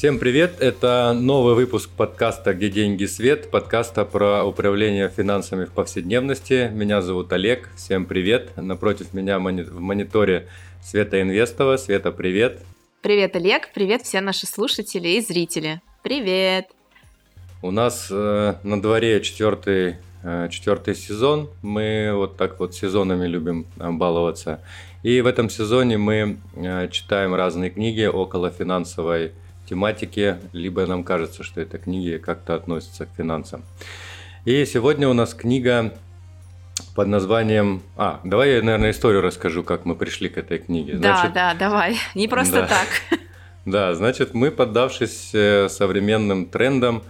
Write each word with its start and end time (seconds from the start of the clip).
Всем 0.00 0.18
привет! 0.18 0.62
Это 0.62 1.12
новый 1.12 1.54
выпуск 1.54 1.90
подкаста 1.94 2.54
«Где 2.54 2.70
деньги 2.70 3.04
свет», 3.04 3.50
подкаста 3.50 4.06
про 4.06 4.44
управление 4.44 5.10
финансами 5.10 5.66
в 5.66 5.72
повседневности. 5.72 6.70
Меня 6.72 7.02
зовут 7.02 7.30
Олег. 7.34 7.68
Всем 7.76 8.06
привет! 8.06 8.56
Напротив 8.56 9.12
меня 9.12 9.38
в 9.38 9.42
мониторе 9.42 10.48
Света 10.82 11.20
Инвестова. 11.20 11.76
Света, 11.76 12.12
привет! 12.12 12.62
Привет, 13.02 13.36
Олег! 13.36 13.68
Привет 13.74 14.00
все 14.00 14.22
наши 14.22 14.46
слушатели 14.46 15.06
и 15.06 15.20
зрители! 15.20 15.82
Привет! 16.02 16.68
У 17.60 17.70
нас 17.70 18.08
э, 18.10 18.54
на 18.62 18.80
дворе 18.80 19.20
четвертый, 19.20 19.96
э, 20.22 20.48
четвертый 20.50 20.94
сезон. 20.94 21.50
Мы 21.60 22.12
вот 22.14 22.38
так 22.38 22.58
вот 22.58 22.74
сезонами 22.74 23.26
любим 23.26 23.66
э, 23.78 23.90
баловаться. 23.90 24.64
И 25.02 25.20
в 25.20 25.26
этом 25.26 25.50
сезоне 25.50 25.98
мы 25.98 26.38
э, 26.56 26.88
читаем 26.90 27.34
разные 27.34 27.68
книги 27.68 28.06
около 28.06 28.48
финансовой 28.50 29.32
тематике, 29.70 30.38
либо 30.52 30.84
нам 30.86 31.04
кажется, 31.04 31.42
что 31.42 31.60
это 31.60 31.78
книги 31.78 32.18
как-то 32.18 32.54
относятся 32.54 33.06
к 33.06 33.10
финансам. 33.16 33.62
И 34.44 34.64
сегодня 34.64 35.08
у 35.08 35.12
нас 35.12 35.32
книга 35.32 35.94
под 36.94 37.08
названием... 37.08 37.82
А, 37.96 38.20
давай 38.24 38.56
я, 38.56 38.62
наверное, 38.62 38.90
историю 38.90 39.22
расскажу, 39.22 39.62
как 39.62 39.84
мы 39.84 39.94
пришли 39.94 40.28
к 40.28 40.38
этой 40.38 40.58
книге. 40.58 40.98
Значит, 40.98 41.32
да, 41.32 41.54
да, 41.54 41.58
давай. 41.58 41.96
Не 42.14 42.26
просто 42.26 42.62
да. 42.62 42.66
так. 42.66 43.18
Да, 43.66 43.94
значит, 43.94 44.34
мы, 44.34 44.50
поддавшись 44.50 45.30
э, 45.34 45.68
современным 45.68 46.46
трендам, 46.46 47.02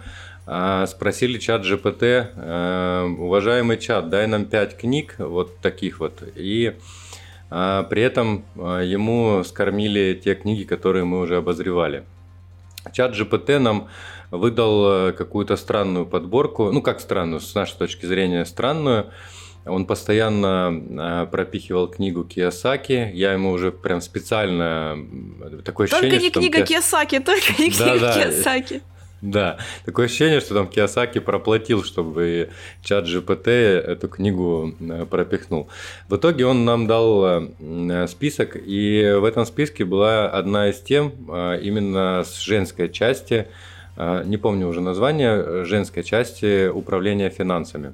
а, 0.45 0.85
спросили 0.85 1.39
чат 1.39 1.63
GPT, 1.63 2.27
э, 2.35 3.15
уважаемый 3.17 3.77
чат, 3.77 4.09
дай 4.09 4.27
нам 4.27 4.45
пять 4.45 4.77
книг, 4.77 5.15
вот 5.17 5.57
таких 5.59 6.01
вот, 6.01 6.21
и 6.35 6.75
а, 7.49 7.83
при 7.83 8.01
этом 8.01 8.45
а, 8.57 8.79
ему 8.79 9.43
скормили 9.43 10.19
те 10.21 10.35
книги, 10.35 10.63
которые 10.63 11.03
мы 11.03 11.19
уже 11.19 11.37
обозревали. 11.37 12.03
Чат 12.93 13.13
GPT 13.13 13.59
нам 13.59 13.89
выдал 14.31 15.09
э, 15.09 15.11
какую-то 15.11 15.55
странную 15.57 16.05
подборку, 16.05 16.71
ну 16.71 16.81
как 16.81 16.99
странную, 16.99 17.39
с 17.39 17.53
нашей 17.53 17.77
точки 17.77 18.05
зрения 18.05 18.45
странную. 18.45 19.11
Он 19.65 19.85
постоянно 19.85 20.71
э, 20.73 21.27
пропихивал 21.27 21.87
книгу 21.87 22.23
Киосаки. 22.23 23.11
Я 23.13 23.33
ему 23.33 23.51
уже 23.51 23.71
прям 23.71 24.01
специально 24.01 24.97
такое 25.63 25.87
только 25.87 26.07
ощущение, 26.07 26.19
не 26.19 26.29
что 26.29 26.39
книга 26.39 26.65
Киосаки, 26.65 27.19
только 27.19 27.61
не 27.61 27.69
книга 27.69 27.99
да, 27.99 28.13
Киосаки. 28.13 28.81
Да, 29.21 29.57
такое 29.85 30.07
ощущение, 30.07 30.39
что 30.39 30.55
там 30.55 30.67
Киосаки 30.67 31.19
проплатил, 31.19 31.83
чтобы 31.83 32.49
чат 32.83 33.05
GPT 33.05 33.51
эту 33.51 34.07
книгу 34.07 34.73
э, 34.79 35.05
пропихнул. 35.05 35.69
В 36.09 36.15
итоге 36.15 36.47
он 36.47 36.65
нам 36.65 36.87
дал 36.87 37.43
э, 37.59 38.07
список, 38.07 38.55
и 38.55 39.15
в 39.19 39.23
этом 39.23 39.45
списке 39.45 39.85
была 39.85 40.27
одна 40.27 40.69
из 40.69 40.79
тем 40.79 41.13
э, 41.29 41.59
именно 41.61 42.23
с 42.25 42.39
женской 42.39 42.89
части, 42.89 43.47
не 43.97 44.37
помню 44.37 44.67
уже 44.67 44.79
название, 44.81 45.65
женской 45.65 46.01
части 46.01 46.69
управления 46.69 47.29
финансами. 47.29 47.93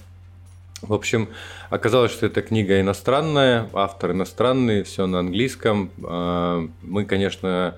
В 0.81 0.93
общем, 0.93 1.27
оказалось, 1.71 2.11
что 2.11 2.27
эта 2.27 2.43
книга 2.43 2.79
иностранная, 2.79 3.67
автор 3.73 4.11
иностранный, 4.11 4.83
все 4.83 5.07
на 5.07 5.19
английском. 5.19 5.89
Мы, 5.97 7.05
конечно, 7.05 7.75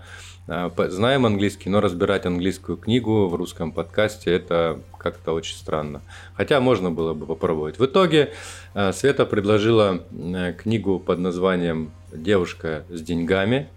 знаем 0.89 1.25
английский, 1.25 1.69
но 1.69 1.79
разбирать 1.79 2.25
английскую 2.25 2.77
книгу 2.77 3.27
в 3.27 3.35
русском 3.35 3.71
подкасте 3.71 4.31
это 4.31 4.79
как-то 4.97 5.33
очень 5.33 5.55
странно. 5.55 6.01
Хотя 6.33 6.59
можно 6.59 6.89
было 6.91 7.13
бы 7.13 7.25
попробовать. 7.25 7.77
В 7.77 7.85
итоге 7.85 8.33
а, 8.73 8.91
Света 8.91 9.25
предложила 9.25 10.03
э, 10.11 10.53
книгу 10.53 10.99
под 10.99 11.19
названием 11.19 11.91
«Девушка 12.11 12.83
с 12.89 13.01
деньгами». 13.01 13.69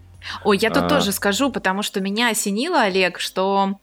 Ой, 0.45 0.57
я 0.59 0.71
тут 0.71 0.85
а... 0.85 0.89
тоже 0.89 1.13
скажу, 1.13 1.51
потому 1.51 1.83
что 1.83 2.01
меня 2.01 2.31
осенило, 2.31 2.83
Олег, 2.83 3.19
что 3.19 3.79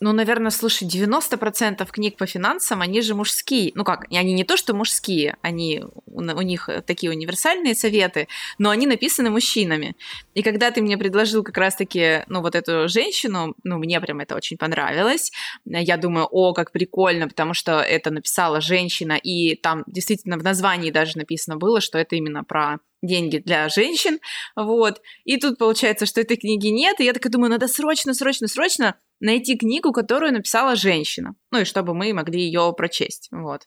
ну, 0.00 0.12
наверное, 0.12 0.50
слушай, 0.50 0.88
90% 0.88 1.86
книг 1.90 2.16
по 2.16 2.26
финансам, 2.26 2.80
они 2.82 3.00
же 3.00 3.14
мужские. 3.14 3.72
Ну 3.74 3.84
как, 3.84 4.06
они 4.10 4.32
не 4.32 4.44
то, 4.44 4.56
что 4.56 4.74
мужские, 4.74 5.36
они, 5.40 5.84
у, 6.06 6.20
них 6.20 6.68
такие 6.86 7.10
универсальные 7.12 7.74
советы, 7.74 8.28
но 8.58 8.70
они 8.70 8.86
написаны 8.86 9.30
мужчинами. 9.30 9.96
И 10.34 10.42
когда 10.42 10.70
ты 10.70 10.82
мне 10.82 10.98
предложил 10.98 11.44
как 11.44 11.56
раз-таки, 11.56 12.24
ну, 12.28 12.42
вот 12.42 12.54
эту 12.54 12.88
женщину, 12.88 13.54
ну, 13.62 13.78
мне 13.78 14.00
прям 14.00 14.20
это 14.20 14.34
очень 14.34 14.56
понравилось. 14.56 15.30
Я 15.64 15.96
думаю, 15.96 16.26
о, 16.30 16.52
как 16.52 16.72
прикольно, 16.72 17.28
потому 17.28 17.54
что 17.54 17.80
это 17.80 18.10
написала 18.10 18.60
женщина, 18.60 19.12
и 19.12 19.54
там 19.54 19.84
действительно 19.86 20.38
в 20.38 20.42
названии 20.42 20.90
даже 20.90 21.16
написано 21.18 21.56
было, 21.56 21.80
что 21.80 21.98
это 21.98 22.16
именно 22.16 22.42
про 22.42 22.78
деньги 23.02 23.38
для 23.38 23.68
женщин, 23.68 24.18
вот. 24.56 25.00
И 25.24 25.36
тут 25.36 25.58
получается, 25.58 26.06
что 26.06 26.20
этой 26.20 26.36
книги 26.36 26.68
нет, 26.68 27.00
и 27.00 27.04
я 27.04 27.12
такая 27.12 27.30
думаю, 27.30 27.50
надо 27.50 27.68
срочно, 27.68 28.14
срочно, 28.14 28.48
срочно 28.48 28.96
найти 29.24 29.56
книгу, 29.56 29.92
которую 29.92 30.32
написала 30.32 30.76
женщина. 30.76 31.34
Ну 31.50 31.60
и 31.60 31.64
чтобы 31.64 31.94
мы 31.94 32.12
могли 32.12 32.40
ее 32.40 32.72
прочесть. 32.76 33.28
Вот. 33.32 33.62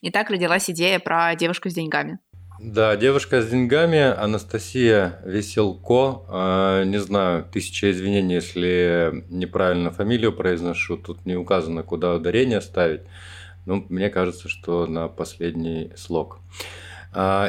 И 0.00 0.10
так 0.10 0.30
родилась 0.30 0.70
идея 0.70 0.98
про 0.98 1.34
девушку 1.34 1.68
с 1.68 1.74
деньгами. 1.74 2.18
Да, 2.58 2.96
девушка 2.96 3.42
с 3.42 3.50
деньгами, 3.50 3.98
Анастасия 3.98 5.20
Веселко. 5.26 6.22
Э, 6.30 6.84
не 6.86 6.98
знаю, 6.98 7.44
тысяча 7.52 7.90
извинений, 7.90 8.36
если 8.36 9.24
неправильно 9.28 9.90
фамилию 9.90 10.32
произношу. 10.32 10.96
Тут 10.96 11.26
не 11.26 11.36
указано, 11.36 11.82
куда 11.82 12.14
ударение 12.14 12.62
ставить. 12.62 13.02
Но 13.66 13.84
мне 13.88 14.08
кажется, 14.08 14.48
что 14.48 14.86
на 14.86 15.08
последний 15.08 15.92
слог. 15.96 16.38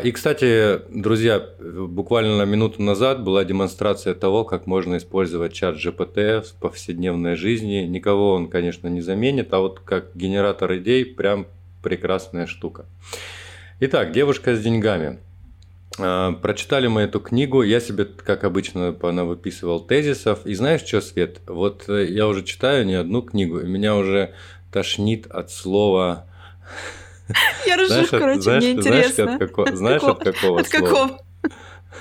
И, 0.03 0.11
кстати, 0.11 0.79
друзья, 0.89 1.45
буквально 1.59 2.44
минуту 2.44 2.81
назад 2.81 3.23
была 3.23 3.44
демонстрация 3.44 4.13
того, 4.13 4.45
как 4.45 4.66
можно 4.66 4.95
использовать 4.95 5.51
чат 5.51 5.75
GPT 5.75 6.41
в 6.41 6.53
повседневной 6.53 7.35
жизни. 7.35 7.85
Никого 7.85 8.31
он, 8.31 8.47
конечно, 8.47 8.88
не 8.88 9.01
заменит, 9.01 9.53
а 9.53 9.59
вот 9.59 9.81
как 9.81 10.16
генератор 10.16 10.78
идей 10.78 11.05
прям 11.05 11.47
прекрасная 11.83 12.47
штука. 12.47 12.85
Итак, 13.81 14.13
девушка 14.13 14.55
с 14.55 14.61
деньгами. 14.61 15.19
А, 15.99 16.31
прочитали 16.31 16.88
мы 16.88 17.01
эту 17.01 17.19
книгу, 17.19 17.61
я 17.61 17.81
себе, 17.81 18.05
как 18.05 18.45
обычно, 18.45 18.91
выписывал 18.91 19.81
тезисов. 19.81 20.45
И 20.45 20.53
знаешь 20.53 20.85
что, 20.85 21.01
Свет, 21.01 21.41
вот 21.45 21.89
э, 21.89 22.05
я 22.05 22.28
уже 22.28 22.44
читаю 22.44 22.85
не 22.85 22.95
одну 22.95 23.22
книгу, 23.22 23.59
и 23.59 23.67
меня 23.67 23.95
уже 23.97 24.34
тошнит 24.72 25.28
от 25.28 25.51
слова 25.51 26.25
я 27.66 27.78
ржу, 27.78 28.08
короче, 28.10 28.42
знаешь, 28.42 28.64
мне 28.64 28.72
интересно. 28.74 29.24
Знаешь, 29.24 29.42
от, 29.42 29.50
како... 29.50 29.76
знаешь 29.76 30.04
от 30.04 30.24
какого 30.24 30.60
От 30.60 30.70
какого? 30.70 31.22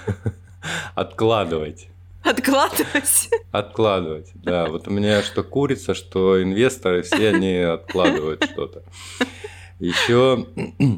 Откладывать. 0.94 1.88
Откладывать? 2.22 3.28
Откладывать, 3.52 4.30
да. 4.34 4.66
Вот 4.66 4.88
у 4.88 4.90
меня 4.90 5.22
что 5.22 5.44
курица, 5.44 5.94
что 5.94 6.42
инвесторы, 6.42 7.02
все 7.02 7.28
они 7.28 7.58
откладывают 7.58 8.44
что-то. 8.44 8.82
Еще, 9.78 10.46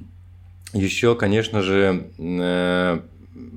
еще, 0.73 1.15
конечно 1.17 1.63
же, 1.63 2.09
э, 2.19 3.01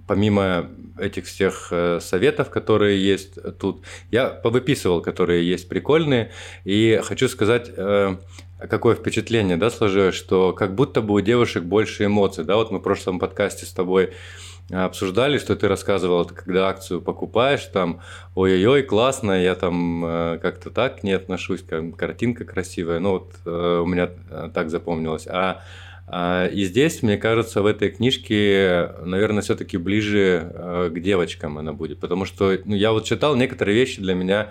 помимо 0.07 0.69
этих 0.99 1.25
всех 1.25 1.69
э, 1.71 1.99
советов, 2.01 2.49
которые 2.49 3.03
есть 3.03 3.35
тут, 3.59 3.83
я 4.11 4.27
повыписывал, 4.27 5.01
которые 5.01 5.47
есть 5.47 5.69
прикольные, 5.69 6.31
и 6.65 6.99
хочу 7.03 7.29
сказать, 7.29 7.71
э, 7.75 8.17
какое 8.69 8.95
впечатление, 8.95 9.57
да, 9.57 9.69
сложилось, 9.69 10.15
что 10.15 10.53
как 10.53 10.75
будто 10.75 11.01
бы 11.01 11.13
у 11.13 11.19
девушек 11.21 11.63
больше 11.63 12.05
эмоций, 12.05 12.43
да, 12.43 12.55
вот 12.55 12.71
мы 12.71 12.79
в 12.79 12.81
прошлом 12.81 13.19
подкасте 13.19 13.65
с 13.65 13.71
тобой 13.71 14.11
обсуждали, 14.71 15.37
что 15.37 15.55
ты 15.55 15.67
рассказывал, 15.67 16.25
когда 16.25 16.69
акцию 16.69 17.01
покупаешь, 17.01 17.65
там, 17.65 18.01
ой-ой-ой, 18.35 18.83
классно, 18.83 19.31
я 19.41 19.55
там 19.55 20.05
э, 20.05 20.39
как-то 20.41 20.69
так 20.69 21.03
не 21.03 21.11
отношусь, 21.11 21.61
как, 21.61 21.95
картинка 21.95 22.45
красивая, 22.45 22.99
ну 22.99 23.11
вот 23.11 23.33
э, 23.45 23.81
у 23.83 23.85
меня 23.85 24.11
э, 24.29 24.49
так 24.53 24.69
запомнилось. 24.69 25.27
А, 25.27 25.61
а, 26.07 26.47
и 26.47 26.63
здесь, 26.63 27.03
мне 27.03 27.17
кажется, 27.17 27.61
в 27.61 27.65
этой 27.65 27.89
книжке, 27.89 28.91
наверное, 29.03 29.41
все-таки 29.41 29.77
ближе 29.77 30.89
к 30.93 30.99
девочкам 30.99 31.57
она 31.57 31.73
будет, 31.73 31.99
потому 31.99 32.25
что 32.25 32.57
ну, 32.65 32.75
я 32.75 32.91
вот 32.91 33.05
читал 33.05 33.35
некоторые 33.35 33.75
вещи 33.75 34.01
для 34.01 34.13
меня 34.13 34.49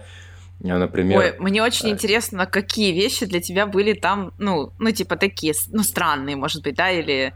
Например... 0.60 1.18
Ой, 1.18 1.34
мне 1.38 1.62
очень 1.62 1.86
да. 1.86 1.90
интересно, 1.90 2.46
какие 2.46 2.92
вещи 2.92 3.26
для 3.26 3.40
тебя 3.40 3.66
были 3.66 3.94
там, 3.94 4.32
ну, 4.38 4.72
ну, 4.78 4.90
типа 4.90 5.16
такие, 5.16 5.54
ну, 5.68 5.82
странные, 5.82 6.36
может 6.36 6.62
быть, 6.62 6.74
да, 6.74 6.90
или... 6.90 7.32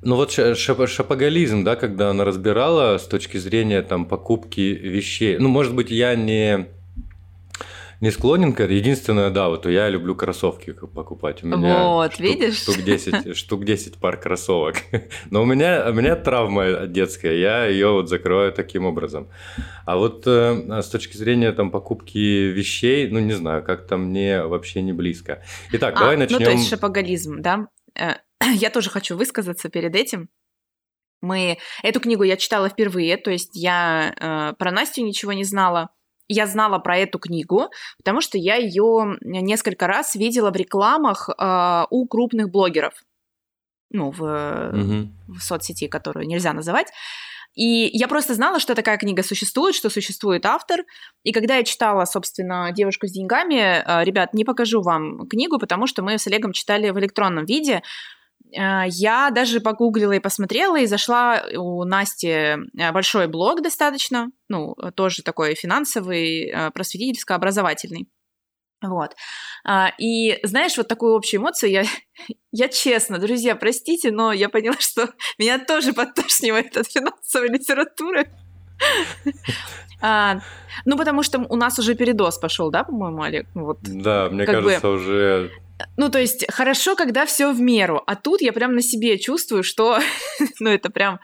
Ну 0.00 0.16
вот 0.16 0.32
шапоголизм, 0.32 1.64
да, 1.64 1.76
когда 1.76 2.10
она 2.10 2.24
разбирала 2.24 2.98
с 2.98 3.06
точки 3.06 3.36
зрения 3.36 3.82
там 3.82 4.06
покупки 4.06 4.60
вещей. 4.60 5.38
Ну, 5.38 5.48
может 5.48 5.74
быть, 5.74 5.90
я 5.90 6.16
не 6.16 6.66
не 8.02 8.10
склонен 8.10 8.52
к. 8.52 8.64
Единственное, 8.64 9.30
да, 9.30 9.48
вот 9.48 9.64
я 9.64 9.88
люблю 9.88 10.16
кроссовки 10.16 10.72
покупать. 10.72 11.44
У 11.44 11.46
меня 11.46 11.84
вот, 11.84 12.14
штук, 12.14 12.26
видишь? 12.26 12.56
Штук 12.56 12.78
10, 12.78 13.36
штук 13.36 13.64
10 13.64 14.00
пар 14.00 14.20
кроссовок. 14.20 14.78
Но 15.30 15.42
у 15.42 15.44
меня, 15.44 15.86
у 15.88 15.92
меня 15.92 16.16
травма 16.16 16.88
детская, 16.88 17.38
я 17.38 17.66
ее 17.66 17.92
вот 17.92 18.08
закрываю 18.08 18.52
таким 18.52 18.86
образом. 18.86 19.30
А 19.86 19.96
вот 19.96 20.26
э, 20.26 20.82
с 20.82 20.88
точки 20.88 21.16
зрения 21.16 21.52
там 21.52 21.70
покупки 21.70 22.18
вещей, 22.18 23.08
ну 23.08 23.20
не 23.20 23.34
знаю, 23.34 23.62
как-то 23.62 23.96
мне 23.96 24.42
вообще 24.42 24.82
не 24.82 24.92
близко. 24.92 25.44
Итак, 25.70 25.94
а, 25.94 26.00
давай 26.00 26.16
начнем. 26.16 26.40
Ну 26.40 26.44
то 26.44 26.50
есть 26.50 26.68
шапоголизм, 26.68 27.40
да? 27.40 27.68
Э, 27.94 28.14
я 28.54 28.70
тоже 28.70 28.90
хочу 28.90 29.16
высказаться 29.16 29.68
перед 29.68 29.94
этим. 29.94 30.28
Мы 31.20 31.58
эту 31.84 32.00
книгу 32.00 32.24
я 32.24 32.36
читала 32.36 32.68
впервые, 32.68 33.16
то 33.16 33.30
есть 33.30 33.50
я 33.54 34.12
э, 34.18 34.56
про 34.58 34.72
Настю 34.72 35.02
ничего 35.02 35.32
не 35.32 35.44
знала. 35.44 35.90
Я 36.32 36.46
знала 36.46 36.78
про 36.78 36.96
эту 36.96 37.18
книгу, 37.18 37.70
потому 37.98 38.20
что 38.20 38.38
я 38.38 38.56
ее 38.56 39.16
несколько 39.22 39.86
раз 39.86 40.14
видела 40.14 40.50
в 40.50 40.56
рекламах 40.56 41.28
э, 41.28 41.84
у 41.90 42.06
крупных 42.06 42.50
блогеров. 42.50 42.94
Ну, 43.90 44.10
в, 44.10 44.22
угу. 44.22 45.36
в 45.36 45.42
соцсети, 45.42 45.86
которую 45.86 46.26
нельзя 46.26 46.54
называть. 46.54 46.88
И 47.54 47.90
я 47.92 48.08
просто 48.08 48.34
знала, 48.34 48.58
что 48.58 48.74
такая 48.74 48.96
книга 48.96 49.22
существует, 49.22 49.74
что 49.74 49.90
существует 49.90 50.46
автор. 50.46 50.80
И 51.22 51.32
когда 51.32 51.56
я 51.56 51.64
читала, 51.64 52.06
собственно, 52.06 52.72
«Девушку 52.72 53.06
с 53.06 53.12
деньгами», 53.12 53.82
э, 53.84 54.04
ребят, 54.04 54.32
не 54.32 54.44
покажу 54.44 54.80
вам 54.80 55.26
книгу, 55.28 55.58
потому 55.58 55.86
что 55.86 56.02
мы 56.02 56.18
с 56.18 56.26
Олегом 56.26 56.52
читали 56.52 56.90
в 56.90 56.98
электронном 56.98 57.44
виде. 57.44 57.82
Э, 58.50 58.84
я 58.88 59.30
даже 59.30 59.60
погуглила 59.60 60.12
и 60.12 60.20
посмотрела, 60.20 60.78
и 60.78 60.86
зашла 60.86 61.42
у 61.56 61.84
Насти 61.84 62.28
э, 62.28 62.92
большой 62.92 63.26
блог 63.28 63.62
достаточно, 63.62 64.28
ну, 64.48 64.74
тоже 64.94 65.22
такой 65.22 65.54
финансовый, 65.54 66.52
просветительско-образовательный. 66.72 68.08
Вот. 68.82 69.14
А, 69.64 69.92
и 69.98 70.38
знаешь, 70.42 70.76
вот 70.76 70.88
такую 70.88 71.14
общую 71.14 71.40
эмоцию 71.40 71.70
я, 71.70 71.84
я 72.52 72.68
честно, 72.68 73.18
друзья, 73.18 73.54
простите, 73.54 74.10
но 74.10 74.32
я 74.32 74.48
поняла, 74.48 74.76
что 74.80 75.08
меня 75.38 75.58
тоже 75.58 75.92
подтошнивает 75.92 76.76
от 76.76 76.86
финансовой 76.88 77.48
литературы. 77.48 78.30
А, 80.04 80.40
ну, 80.84 80.98
потому 80.98 81.22
что 81.22 81.38
у 81.48 81.54
нас 81.54 81.78
уже 81.78 81.94
передоз 81.94 82.36
пошел, 82.36 82.72
да, 82.72 82.82
по-моему, 82.82 83.22
Олег? 83.22 83.46
Ну 83.54 83.66
вот, 83.66 83.78
да, 83.82 84.28
мне 84.28 84.44
кажется, 84.44 84.88
бы... 84.88 84.94
уже 84.94 85.52
ну, 85.96 86.10
то 86.10 86.18
есть, 86.20 86.44
хорошо, 86.50 86.96
когда 86.96 87.26
все 87.26 87.52
в 87.52 87.60
меру, 87.60 88.02
а 88.06 88.16
тут 88.16 88.42
я 88.42 88.52
прям 88.52 88.74
на 88.74 88.82
себе 88.82 89.18
чувствую, 89.18 89.62
что, 89.62 89.98
ну, 90.60 90.70
это 90.70 90.90
прям 90.90 91.20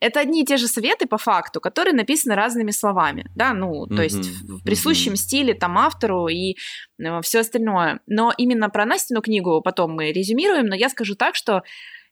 это 0.00 0.20
одни 0.20 0.42
и 0.42 0.46
те 0.46 0.56
же 0.56 0.66
советы 0.66 1.06
по 1.06 1.18
факту, 1.18 1.60
которые 1.60 1.94
написаны 1.94 2.34
разными 2.34 2.70
словами, 2.70 3.30
да, 3.34 3.52
ну, 3.52 3.86
то 3.86 3.94
mm-hmm. 3.94 4.02
есть 4.02 4.26
в 4.42 4.64
присущем 4.64 5.12
mm-hmm. 5.12 5.16
стиле 5.16 5.54
там 5.54 5.76
автору 5.76 6.28
и 6.28 6.56
э, 6.98 7.20
все 7.20 7.40
остальное. 7.40 8.00
Но 8.06 8.32
именно 8.36 8.70
про 8.70 8.86
Настину 8.86 9.20
книгу 9.20 9.60
потом 9.60 9.92
мы 9.92 10.10
резюмируем, 10.12 10.66
но 10.66 10.74
я 10.74 10.88
скажу 10.88 11.14
так, 11.14 11.34
что 11.34 11.62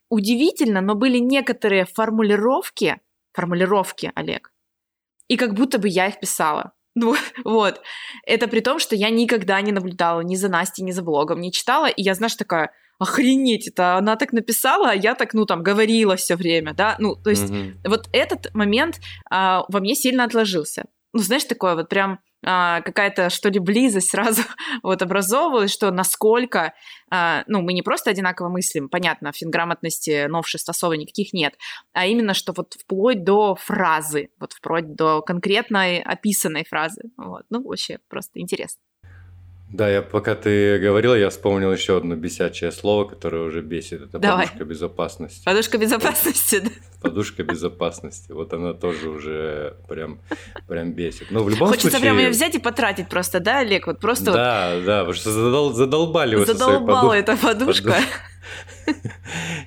удивительно, 0.09 0.81
но 0.81 0.95
были 0.95 1.17
некоторые 1.17 1.85
формулировки, 1.85 2.97
формулировки, 3.33 4.11
Олег, 4.15 4.51
и 5.27 5.35
как 5.35 5.55
будто 5.55 5.79
бы 5.79 5.87
я 5.87 6.07
их 6.07 6.19
писала. 6.19 6.73
Ну, 6.99 7.15
вот. 7.45 7.81
Это 8.25 8.47
при 8.47 8.59
том, 8.59 8.79
что 8.79 8.95
я 8.95 9.09
никогда 9.09 9.61
не 9.61 9.71
наблюдала 9.71 10.21
ни 10.21 10.35
за 10.35 10.49
Настей, 10.49 10.83
ни 10.83 10.91
за 10.91 11.01
блогом, 11.01 11.39
не 11.39 11.51
читала, 11.51 11.87
и 11.87 12.01
я, 12.01 12.13
знаешь, 12.13 12.35
такая, 12.35 12.71
охренеть, 12.99 13.69
это 13.69 13.95
она 13.95 14.17
так 14.17 14.33
написала, 14.33 14.91
а 14.91 14.93
я 14.93 15.15
так, 15.15 15.33
ну, 15.33 15.45
там, 15.45 15.63
говорила 15.63 16.17
все 16.17 16.35
время, 16.35 16.73
да, 16.73 16.97
ну, 16.99 17.15
то 17.15 17.29
есть 17.29 17.49
mm-hmm. 17.49 17.87
вот 17.87 18.09
этот 18.11 18.53
момент 18.53 18.99
а, 19.31 19.63
во 19.69 19.79
мне 19.79 19.95
сильно 19.95 20.25
отложился. 20.25 20.83
Ну, 21.13 21.21
знаешь, 21.21 21.45
такое 21.45 21.75
вот 21.75 21.87
прям 21.87 22.19
а, 22.45 22.81
какая-то, 22.81 23.29
что 23.29 23.49
ли, 23.49 23.59
близость 23.59 24.09
сразу 24.09 24.43
вот 24.83 25.01
образовывалась, 25.01 25.71
что 25.71 25.91
насколько, 25.91 26.73
а, 27.11 27.43
ну, 27.47 27.61
мы 27.61 27.73
не 27.73 27.81
просто 27.81 28.09
одинаково 28.11 28.49
мыслим, 28.49 28.89
понятно, 28.89 29.31
в 29.31 29.37
финграмотности 29.37 30.27
новшеств 30.27 30.69
особо 30.69 30.97
никаких 30.97 31.33
нет, 31.33 31.55
а 31.93 32.05
именно, 32.05 32.33
что 32.33 32.53
вот 32.55 32.75
вплоть 32.75 33.23
до 33.23 33.55
фразы, 33.55 34.29
вот 34.39 34.53
вплоть 34.53 34.93
до 34.95 35.21
конкретной 35.21 35.99
описанной 35.99 36.65
фразы, 36.65 37.03
вот, 37.17 37.43
ну, 37.49 37.63
вообще 37.63 37.99
просто 38.07 38.39
интересно. 38.39 38.81
Да, 39.71 39.87
я 39.87 40.01
пока 40.01 40.33
ты 40.33 40.79
говорила, 40.79 41.13
я 41.13 41.29
вспомнил 41.29 41.71
еще 41.71 41.97
одно 41.97 42.15
бесячее 42.15 42.71
слово, 42.71 43.05
которое 43.05 43.43
уже 43.43 43.61
бесит. 43.61 44.01
Это 44.01 44.17
Давай. 44.17 44.47
подушка 44.47 44.65
безопасности. 44.65 45.45
Подушка 45.45 45.77
безопасности, 45.77 46.59
да. 46.59 46.69
Подушка 47.01 47.43
безопасности. 47.43 48.31
Вот 48.31 48.51
она 48.51 48.73
тоже 48.73 49.09
уже 49.09 49.75
прям, 49.87 50.19
прям 50.67 50.93
бесит. 50.93 51.29
Но 51.29 51.43
в 51.43 51.49
любом 51.49 51.67
Хочется 51.67 51.91
случае... 51.91 52.01
прям 52.01 52.17
ее 52.17 52.29
взять 52.29 52.55
и 52.55 52.59
потратить 52.59 53.09
просто, 53.09 53.39
да, 53.39 53.59
Олег? 53.59 53.85
Вот 53.85 53.99
просто 53.99 54.31
да, 54.33 54.71
вот... 54.75 54.85
да, 54.85 54.99
потому 55.01 55.13
что 55.13 55.31
задол... 55.31 55.73
задолбали 55.73 56.35
вы 56.35 56.47
Задолбала 56.47 57.13
эта 57.13 57.37
подушка. 57.37 57.95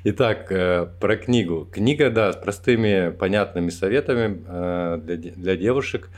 Итак, 0.05 0.51
э, 0.51 0.89
про 1.01 1.17
книгу. 1.17 1.69
Книга, 1.73 2.11
да, 2.11 2.33
с 2.33 2.37
простыми, 2.37 3.11
понятными 3.11 3.71
советами 3.71 4.43
э, 4.49 4.99
для, 5.01 5.17
для 5.17 5.57
девушек 5.57 6.11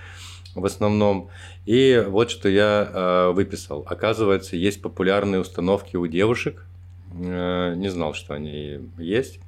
в 0.54 0.64
основном. 0.64 1.28
И 1.66 2.04
вот 2.06 2.30
что 2.30 2.48
я 2.48 2.90
э, 2.92 3.32
выписал. 3.32 3.84
Оказывается, 3.86 4.56
есть 4.56 4.82
популярные 4.82 5.40
установки 5.40 5.96
у 5.96 6.06
девушек. 6.06 6.64
Э, 7.12 7.74
не 7.76 7.88
знал, 7.88 8.14
что 8.14 8.34
они 8.34 8.80
есть 8.98 9.40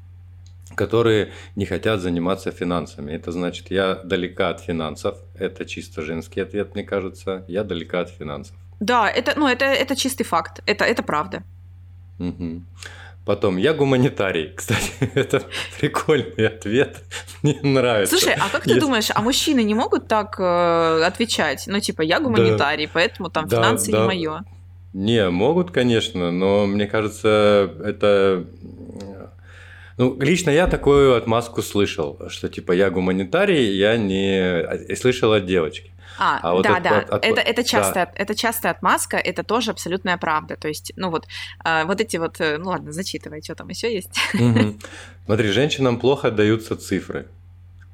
которые 0.75 1.33
не 1.55 1.65
хотят 1.65 2.01
заниматься 2.01 2.51
финансами. 2.51 3.13
Это 3.13 3.33
значит, 3.33 3.71
я 3.71 3.95
далека 3.95 4.51
от 4.51 4.61
финансов. 4.61 5.17
Это 5.35 5.65
чисто 5.65 6.03
женский 6.03 6.41
ответ, 6.41 6.75
мне 6.75 6.85
кажется. 6.85 7.45
Я 7.49 7.63
далека 7.63 8.01
от 8.01 8.11
финансов. 8.11 8.57
Да, 8.81 9.09
это, 9.09 9.39
ну, 9.39 9.47
это, 9.47 9.65
это 9.65 9.97
чистый 9.97 10.25
факт. 10.25 10.63
Это, 10.67 10.85
это 10.85 11.03
правда. 11.03 11.45
Угу. 12.19 12.63
Потом, 13.27 13.57
я 13.57 13.75
гуманитарий. 13.75 14.53
Кстати, 14.55 14.93
это 15.15 15.43
прикольный 15.81 16.47
ответ. 16.47 17.03
Мне 17.43 17.59
нравится. 17.61 18.17
Слушай, 18.17 18.37
а 18.41 18.49
как 18.49 18.63
ты 18.63 18.71
Есть... 18.71 18.81
думаешь, 18.81 19.09
а 19.13 19.21
мужчины 19.21 19.65
не 19.65 19.75
могут 19.75 20.07
так 20.07 20.37
э, 20.39 21.03
отвечать? 21.05 21.65
Ну, 21.67 21.81
типа, 21.81 22.03
я 22.03 22.21
гуманитарий, 22.21 22.87
да, 22.87 22.93
поэтому 22.95 23.29
там 23.29 23.49
да, 23.49 23.57
финансы 23.57 23.91
да. 23.91 23.99
не 23.99 24.07
мое. 24.07 24.45
Не, 24.93 25.29
могут, 25.31 25.73
конечно, 25.73 26.31
но 26.31 26.67
мне 26.67 26.87
кажется, 26.87 27.69
это... 27.85 28.47
Ну, 29.97 30.17
лично 30.21 30.51
я 30.51 30.67
такую 30.67 31.17
отмазку 31.17 31.63
слышал, 31.63 32.19
что 32.29 32.49
типа 32.49 32.73
я 32.73 32.91
гуманитарий, 32.91 33.77
я 33.77 33.97
не... 33.97 34.95
слышал 34.97 35.33
от 35.33 35.47
девочки. 35.47 35.91
А, 36.19 36.39
а 36.43 36.53
вот 36.55 36.63
да, 36.63 36.77
от, 36.77 36.83
да, 36.83 36.99
от, 36.99 37.11
от, 37.11 37.25
это, 37.25 37.41
это, 37.41 37.65
частая, 37.65 38.07
да. 38.07 38.13
это 38.15 38.35
частая 38.35 38.73
отмазка, 38.73 39.17
это 39.17 39.43
тоже 39.43 39.71
абсолютная 39.71 40.17
правда. 40.17 40.57
То 40.57 40.69
есть, 40.69 40.93
ну 40.97 41.11
вот, 41.11 41.27
э, 41.65 41.85
вот 41.85 42.01
эти 42.01 42.17
вот, 42.17 42.41
э, 42.41 42.59
ну 42.59 42.71
ладно, 42.71 42.93
зачитывай, 42.93 43.43
что 43.43 43.55
там 43.55 43.69
еще 43.69 43.93
есть. 43.93 44.19
Угу. 44.35 44.79
Смотри, 45.27 45.49
женщинам 45.49 45.99
плохо 45.99 46.31
даются 46.31 46.77
цифры. 46.77 47.27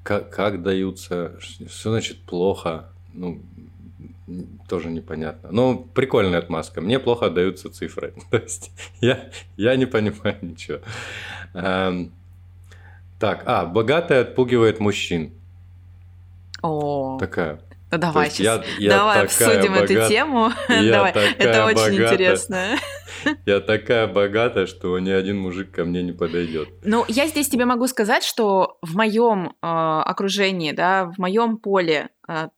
Как, 0.02 0.31
как 0.31 0.62
даются? 0.62 1.32
Что 1.40 1.90
значит 1.90 2.20
плохо? 2.22 2.88
Ну, 3.12 3.40
тоже 4.69 4.90
непонятно. 4.90 5.50
Ну, 5.52 5.87
прикольная 5.94 6.38
отмазка. 6.38 6.80
Мне 6.80 6.99
плохо 6.99 7.26
отдаются 7.26 7.71
цифры. 7.71 8.14
То 8.30 8.38
есть 8.38 8.71
я, 9.00 9.30
я 9.56 9.76
не 9.76 9.87
понимаю 9.87 10.38
ничего. 10.42 10.78
Эм, 11.54 12.12
так, 13.18 13.42
а, 13.47 13.66
богатая 13.66 14.23
отпугивает 14.23 14.80
мужчин. 14.80 15.32
О. 16.62 17.18
Такая. 17.18 17.61
Ну 17.92 17.99
давай 17.99 18.30
сейчас, 18.30 18.64
я, 18.78 18.85
я 18.85 18.90
давай 18.97 19.23
обсудим 19.25 19.75
богат... 19.75 19.90
эту 19.90 20.09
тему. 20.09 20.50
давай, 20.68 21.12
это 21.12 21.66
очень 21.66 21.99
богата. 21.99 22.14
интересно. 22.14 22.78
Я 23.44 23.61
такая 23.61 24.06
богатая, 24.06 24.64
что 24.64 24.99
ни 24.99 25.11
один 25.11 25.38
мужик 25.38 25.71
ко 25.71 25.85
мне 25.85 26.02
не 26.02 26.12
подойдет. 26.12 26.71
Ну, 26.85 27.04
я 27.06 27.26
здесь 27.26 27.50
тебе 27.50 27.66
могу 27.66 27.87
сказать, 27.88 28.25
что 28.25 28.78
в 28.80 28.97
моем 28.97 29.49
э, 29.49 29.66
окружении, 29.66 30.73
да, 30.73 31.04
в 31.04 31.18
моем 31.18 31.59
поле 31.59 32.09
э, 32.26 32.49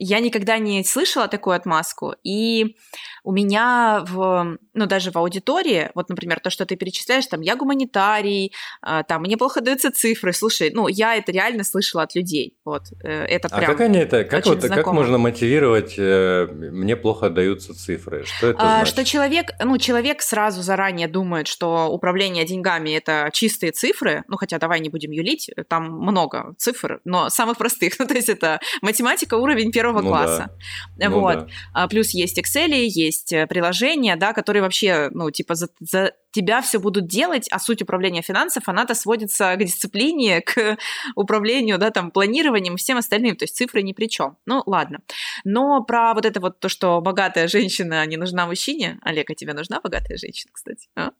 я 0.00 0.20
никогда 0.20 0.58
не 0.58 0.82
слышала 0.82 1.28
такую 1.28 1.54
отмазку, 1.54 2.14
и 2.24 2.76
у 3.22 3.32
меня 3.32 4.02
в, 4.08 4.56
ну, 4.72 4.86
даже 4.86 5.10
в 5.10 5.16
аудитории, 5.16 5.90
вот, 5.94 6.08
например, 6.08 6.40
то, 6.40 6.48
что 6.48 6.64
ты 6.64 6.76
перечисляешь, 6.76 7.26
там, 7.26 7.42
я 7.42 7.54
гуманитарий, 7.54 8.52
а, 8.80 9.02
там, 9.02 9.22
мне 9.22 9.36
плохо 9.36 9.60
даются 9.60 9.92
цифры, 9.92 10.32
слушай, 10.32 10.70
ну, 10.72 10.88
я 10.88 11.16
это 11.16 11.30
реально 11.32 11.64
слышала 11.64 12.02
от 12.02 12.14
людей, 12.14 12.56
вот, 12.64 12.84
э, 13.04 13.24
это 13.26 13.50
прям 13.50 13.62
А 13.62 13.66
как 13.66 13.80
они 13.82 13.98
это, 13.98 14.24
как 14.24 14.46
вот, 14.46 14.60
знакомо. 14.60 14.82
как 14.82 14.92
можно 14.94 15.18
мотивировать, 15.18 15.94
э, 15.98 16.46
мне 16.50 16.96
плохо 16.96 17.28
даются 17.28 17.74
цифры, 17.74 18.24
что 18.24 18.48
это 18.48 18.58
а, 18.58 18.76
значит? 18.76 18.94
Что 18.94 19.04
человек, 19.04 19.50
ну, 19.62 19.76
человек 19.76 20.22
сразу 20.22 20.62
заранее 20.62 21.08
думает, 21.08 21.46
что 21.46 21.88
управление 21.88 22.46
деньгами– 22.46 22.90
это 22.96 23.28
чистые 23.34 23.72
цифры, 23.72 24.24
ну, 24.28 24.38
хотя 24.38 24.58
давай 24.58 24.80
не 24.80 24.88
будем 24.88 25.10
юлить, 25.10 25.50
там 25.68 25.90
много 25.90 26.54
цифр, 26.56 27.00
но 27.04 27.28
самых 27.28 27.58
простых, 27.58 27.94
ну, 27.98 28.06
то 28.06 28.14
есть 28.14 28.30
это 28.30 28.60
математика 28.80 29.34
уровень 29.34 29.72
первого 29.72 29.89
ну, 29.98 30.08
класса, 30.08 30.50
да. 30.96 31.10
вот, 31.10 31.34
ну, 31.34 31.40
да. 31.42 31.48
А, 31.74 31.88
плюс 31.88 32.10
есть 32.10 32.38
Excel, 32.38 32.74
есть 32.74 33.20
есть 33.20 33.32
э, 33.32 33.46
приложения, 33.46 34.16
да, 34.16 34.32
которые 34.32 34.62
вообще, 34.62 35.08
ну, 35.12 35.30
типа, 35.30 35.54
за, 35.54 35.68
за 35.80 36.12
тебя 36.32 36.62
все 36.62 36.78
будут 36.78 37.06
делать, 37.06 37.48
а 37.50 37.58
суть 37.58 37.82
управления 37.82 38.22
финансов, 38.22 38.68
она-то 38.68 38.94
сводится 38.94 39.54
к 39.56 39.58
дисциплине, 39.58 40.40
к 40.46 40.76
управлению, 41.16 41.78
да, 41.78 41.90
там, 41.90 42.10
планированием 42.10 42.74
и 42.74 42.78
всем 42.78 42.98
остальным, 42.98 43.36
то 43.36 43.44
есть 43.44 43.56
цифры 43.56 43.82
ни 43.82 43.92
при 43.92 44.08
чем. 44.08 44.36
Ну, 44.46 44.62
ладно. 44.66 45.00
Но 45.44 45.82
про 45.84 46.14
вот 46.14 46.24
это 46.24 46.40
вот 46.40 46.60
то, 46.60 46.68
что 46.68 47.00
богатая 47.00 47.48
женщина 47.48 48.06
не 48.06 48.16
нужна 48.16 48.46
мужчине, 48.46 48.98
Олег, 49.02 49.30
а 49.30 49.34
тебе 49.34 49.54
нужна 49.54 49.80
богатая 49.80 50.16
женщина, 50.16 50.52
кстати? 50.54 50.88
А? 50.96 51.10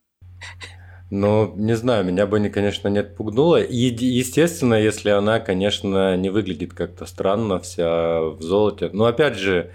Ну, 1.10 1.52
не 1.56 1.74
знаю, 1.74 2.04
меня 2.04 2.26
бы, 2.26 2.48
конечно, 2.48 2.86
не 2.86 3.00
отпугнуло. 3.00 3.60
И, 3.60 3.76
естественно, 3.76 4.74
если 4.74 5.10
она, 5.10 5.40
конечно, 5.40 6.16
не 6.16 6.30
выглядит 6.30 6.72
как-то 6.72 7.04
странно, 7.04 7.58
вся 7.58 8.20
в 8.20 8.40
золоте. 8.40 8.90
Но, 8.92 9.06
опять 9.06 9.36
же, 9.36 9.72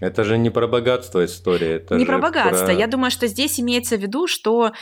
Это 0.00 0.24
же 0.24 0.36
не 0.36 0.50
про 0.50 0.66
богатство 0.66 1.24
история. 1.24 1.76
Это 1.76 1.96
не 1.96 2.04
про 2.04 2.18
богатство. 2.18 2.66
Про... 2.66 2.74
Я 2.74 2.86
думаю, 2.86 3.10
что 3.10 3.26
здесь 3.26 3.58
имеется 3.58 3.96
в 3.96 4.00
виду, 4.00 4.26
что 4.26 4.72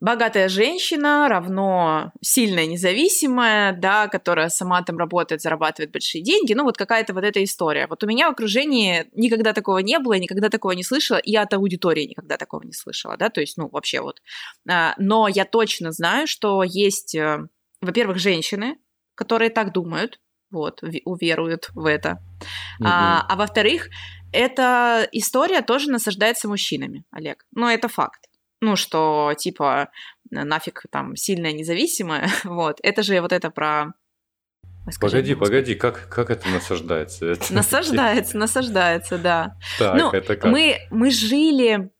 богатая 0.00 0.48
женщина 0.48 1.26
равно 1.28 2.12
сильная, 2.20 2.66
независимая, 2.66 3.72
да, 3.72 4.06
которая 4.06 4.50
сама 4.50 4.82
там 4.82 4.98
работает, 4.98 5.40
зарабатывает 5.40 5.90
большие 5.90 6.22
деньги. 6.22 6.52
Ну, 6.52 6.62
вот 6.62 6.76
какая-то 6.76 7.12
вот 7.12 7.24
эта 7.24 7.42
история. 7.42 7.88
Вот 7.88 8.04
у 8.04 8.06
меня 8.06 8.28
в 8.28 8.32
окружении 8.32 9.06
никогда 9.14 9.52
такого 9.52 9.78
не 9.78 9.98
было, 9.98 10.14
никогда 10.14 10.48
такого 10.48 10.72
не 10.72 10.84
слышала, 10.84 11.18
и 11.18 11.34
от 11.34 11.52
аудитории 11.54 12.04
никогда 12.04 12.36
такого 12.36 12.62
не 12.62 12.72
слышала, 12.72 13.16
да, 13.16 13.30
то 13.30 13.40
есть, 13.40 13.56
ну, 13.56 13.68
вообще 13.68 14.00
вот. 14.00 14.22
А, 14.70 14.94
но 14.96 15.26
я 15.28 15.44
точно 15.44 15.90
знаю, 15.90 16.26
что 16.26 16.62
есть, 16.62 17.14
э, 17.14 17.46
во-первых, 17.80 18.18
женщины, 18.18 18.76
которые 19.14 19.50
так 19.50 19.72
думают, 19.72 20.20
вот, 20.52 20.82
уверуют 21.04 21.70
в 21.74 21.86
это. 21.86 22.18
Угу. 22.78 22.88
А, 22.88 23.26
а 23.28 23.36
во-вторых, 23.36 23.88
эта 24.32 25.08
история 25.12 25.62
тоже 25.62 25.90
насаждается 25.90 26.48
мужчинами, 26.48 27.04
Олег. 27.10 27.44
Ну, 27.52 27.68
это 27.68 27.88
факт. 27.88 28.26
Ну, 28.60 28.76
что, 28.76 29.34
типа, 29.36 29.90
нафиг 30.30 30.84
там 30.90 31.16
сильная 31.16 31.52
независимая, 31.52 32.30
вот. 32.44 32.78
Это 32.82 33.02
же 33.02 33.20
вот 33.20 33.32
это 33.32 33.50
про... 33.50 33.92
Скажи, 34.90 35.16
погоди, 35.16 35.34
погоди, 35.34 35.74
как, 35.76 36.08
как 36.08 36.30
это 36.30 36.48
насаждается? 36.48 37.26
Это 37.26 37.54
насаждается, 37.54 38.36
насаждается, 38.36 39.18
да. 39.18 39.56
Так, 39.78 39.96
ну, 39.96 40.10
это 40.10 40.36
как? 40.36 40.50
Мы, 40.50 40.78
мы 40.90 41.10
жили 41.10 41.90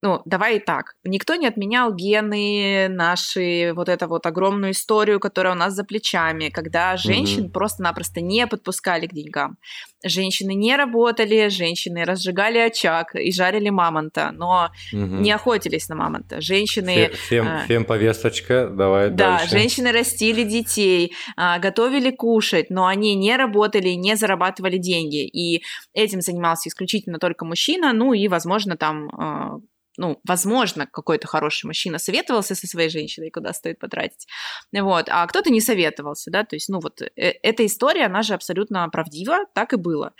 ну, 0.00 0.22
давай 0.24 0.56
и 0.56 0.60
так. 0.60 0.94
Никто 1.02 1.34
не 1.34 1.48
отменял 1.48 1.92
гены, 1.92 2.88
наши, 2.88 3.72
вот 3.74 3.88
эту 3.88 4.06
вот 4.06 4.26
огромную 4.26 4.70
историю, 4.70 5.18
которая 5.18 5.54
у 5.54 5.56
нас 5.56 5.74
за 5.74 5.82
плечами, 5.82 6.50
когда 6.50 6.96
женщин 6.96 7.46
mm-hmm. 7.46 7.52
просто-напросто 7.52 8.20
не 8.20 8.46
подпускали 8.46 9.08
к 9.08 9.12
деньгам. 9.12 9.56
Женщины 10.04 10.54
не 10.54 10.76
работали, 10.76 11.48
женщины 11.48 12.04
разжигали 12.04 12.58
очаг 12.58 13.16
и 13.16 13.32
жарили 13.32 13.70
мамонта, 13.70 14.30
но 14.32 14.70
mm-hmm. 14.92 15.20
не 15.20 15.32
охотились 15.32 15.88
на 15.88 15.96
мамонта. 15.96 16.40
Женщины... 16.40 17.10
Фем, 17.28 17.48
э, 17.48 17.66
фем 17.66 17.84
повесточка, 17.84 18.68
давай 18.68 19.10
Да, 19.10 19.38
дальше. 19.38 19.50
женщины 19.50 19.90
растили 19.90 20.44
детей, 20.44 21.12
э, 21.36 21.58
готовили 21.58 22.12
кушать, 22.12 22.70
но 22.70 22.86
они 22.86 23.16
не 23.16 23.36
работали, 23.36 23.88
не 23.90 24.14
зарабатывали 24.14 24.78
деньги. 24.78 25.26
И 25.26 25.64
этим 25.92 26.20
занимался 26.20 26.68
исключительно 26.68 27.18
только 27.18 27.44
мужчина, 27.44 27.92
ну 27.92 28.12
и, 28.12 28.28
возможно, 28.28 28.76
там... 28.76 29.08
Э, 29.08 29.58
ну, 29.98 30.20
возможно, 30.26 30.86
какой-то 30.86 31.26
хороший 31.26 31.66
мужчина 31.66 31.98
советовался 31.98 32.54
со 32.54 32.66
своей 32.66 32.88
женщиной, 32.88 33.30
куда 33.30 33.52
стоит 33.52 33.78
потратить, 33.78 34.26
вот, 34.72 35.08
а 35.08 35.26
кто-то 35.26 35.50
не 35.50 35.60
советовался, 35.60 36.30
да, 36.30 36.44
то 36.44 36.56
есть, 36.56 36.68
ну, 36.68 36.80
вот, 36.80 37.02
э 37.02 37.10
эта 37.42 37.66
история, 37.66 38.06
она 38.06 38.22
же 38.22 38.34
абсолютно 38.34 38.88
правдива, 38.88 39.40
так 39.54 39.72
и 39.72 39.76
было. 39.76 40.12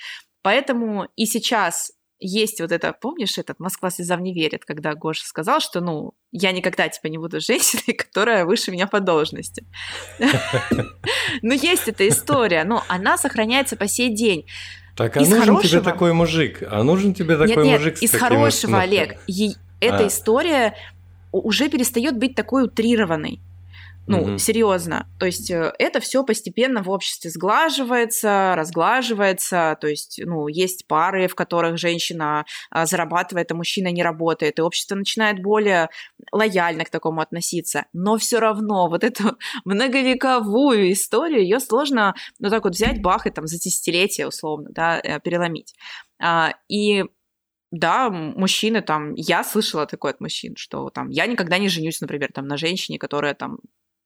Поэтому 0.42 1.08
и 1.16 1.26
сейчас 1.26 1.92
есть 2.20 2.60
вот 2.60 2.72
это, 2.72 2.92
помнишь, 2.92 3.38
этот 3.38 3.60
«Москва 3.60 3.90
слезам 3.90 4.22
не 4.22 4.34
верит», 4.34 4.64
когда 4.64 4.94
Гоша 4.94 5.24
сказал, 5.24 5.60
что, 5.60 5.80
ну, 5.80 6.14
я 6.32 6.52
никогда, 6.52 6.88
типа, 6.88 7.06
не 7.06 7.18
буду 7.18 7.40
женщиной, 7.40 7.94
которая 7.98 8.44
выше 8.44 8.70
меня 8.70 8.86
по 8.86 9.00
должности. 9.00 9.64
Ну, 11.42 11.52
есть 11.52 11.86
эта 11.86 12.08
история, 12.08 12.64
но 12.64 12.82
она 12.88 13.16
сохраняется 13.18 13.76
по 13.76 13.86
сей 13.86 14.14
день. 14.14 14.46
Так, 14.96 15.16
а 15.16 15.20
нужен 15.20 15.60
тебе 15.60 15.80
такой 15.80 16.12
мужик? 16.12 16.62
А 16.68 16.82
нужен 16.82 17.14
тебе 17.14 17.36
такой 17.36 17.64
мужик? 17.64 17.98
Из 18.02 18.10
хорошего, 18.10 18.80
Олег 18.80 19.18
эта 19.80 20.04
а. 20.04 20.06
история 20.06 20.74
уже 21.32 21.68
перестает 21.68 22.16
быть 22.18 22.34
такой 22.34 22.64
утрированной. 22.64 23.40
Ну, 24.08 24.22
угу. 24.22 24.38
серьезно. 24.38 25.06
То 25.18 25.26
есть 25.26 25.50
э, 25.50 25.70
это 25.78 26.00
все 26.00 26.24
постепенно 26.24 26.82
в 26.82 26.88
обществе 26.88 27.28
сглаживается, 27.30 28.54
разглаживается. 28.56 29.76
То 29.82 29.86
есть, 29.86 30.18
ну, 30.24 30.48
есть 30.48 30.86
пары, 30.86 31.28
в 31.28 31.34
которых 31.34 31.76
женщина 31.76 32.46
а, 32.70 32.86
зарабатывает, 32.86 33.52
а 33.52 33.54
мужчина 33.54 33.88
не 33.88 34.02
работает, 34.02 34.58
и 34.58 34.62
общество 34.62 34.94
начинает 34.94 35.42
более 35.42 35.90
лояльно 36.32 36.86
к 36.86 36.90
такому 36.90 37.20
относиться. 37.20 37.84
Но 37.92 38.16
все 38.16 38.38
равно 38.38 38.88
вот 38.88 39.04
эту 39.04 39.36
многовековую 39.66 40.90
историю 40.92 41.42
ее 41.42 41.60
сложно, 41.60 42.14
ну, 42.38 42.48
так 42.48 42.64
вот 42.64 42.72
взять, 42.72 43.02
бах, 43.02 43.26
и 43.26 43.30
там 43.30 43.46
за 43.46 43.58
десятилетие 43.58 44.26
условно, 44.26 44.70
да, 44.72 44.98
э, 45.00 45.20
переломить. 45.20 45.74
А, 46.18 46.54
и 46.68 47.04
да, 47.70 48.10
мужчины 48.10 48.80
там, 48.82 49.14
я 49.14 49.44
слышала 49.44 49.86
такое 49.86 50.12
от 50.12 50.20
мужчин, 50.20 50.56
что 50.56 50.90
там 50.90 51.10
я 51.10 51.26
никогда 51.26 51.58
не 51.58 51.68
женюсь, 51.68 52.00
например, 52.00 52.32
там 52.32 52.46
на 52.46 52.56
женщине, 52.56 52.98
которая 52.98 53.34
там 53.34 53.58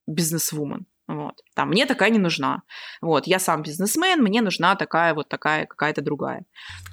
бизнесвумен. 0.06 0.86
Вот. 1.08 1.34
Там, 1.54 1.70
мне 1.70 1.84
такая 1.84 2.10
не 2.10 2.18
нужна. 2.18 2.62
Вот, 3.00 3.26
я 3.26 3.38
сам 3.38 3.62
бизнесмен, 3.62 4.22
мне 4.22 4.40
нужна 4.40 4.76
такая 4.76 5.14
вот 5.14 5.28
такая 5.28 5.66
какая-то 5.66 6.00
другая. 6.00 6.44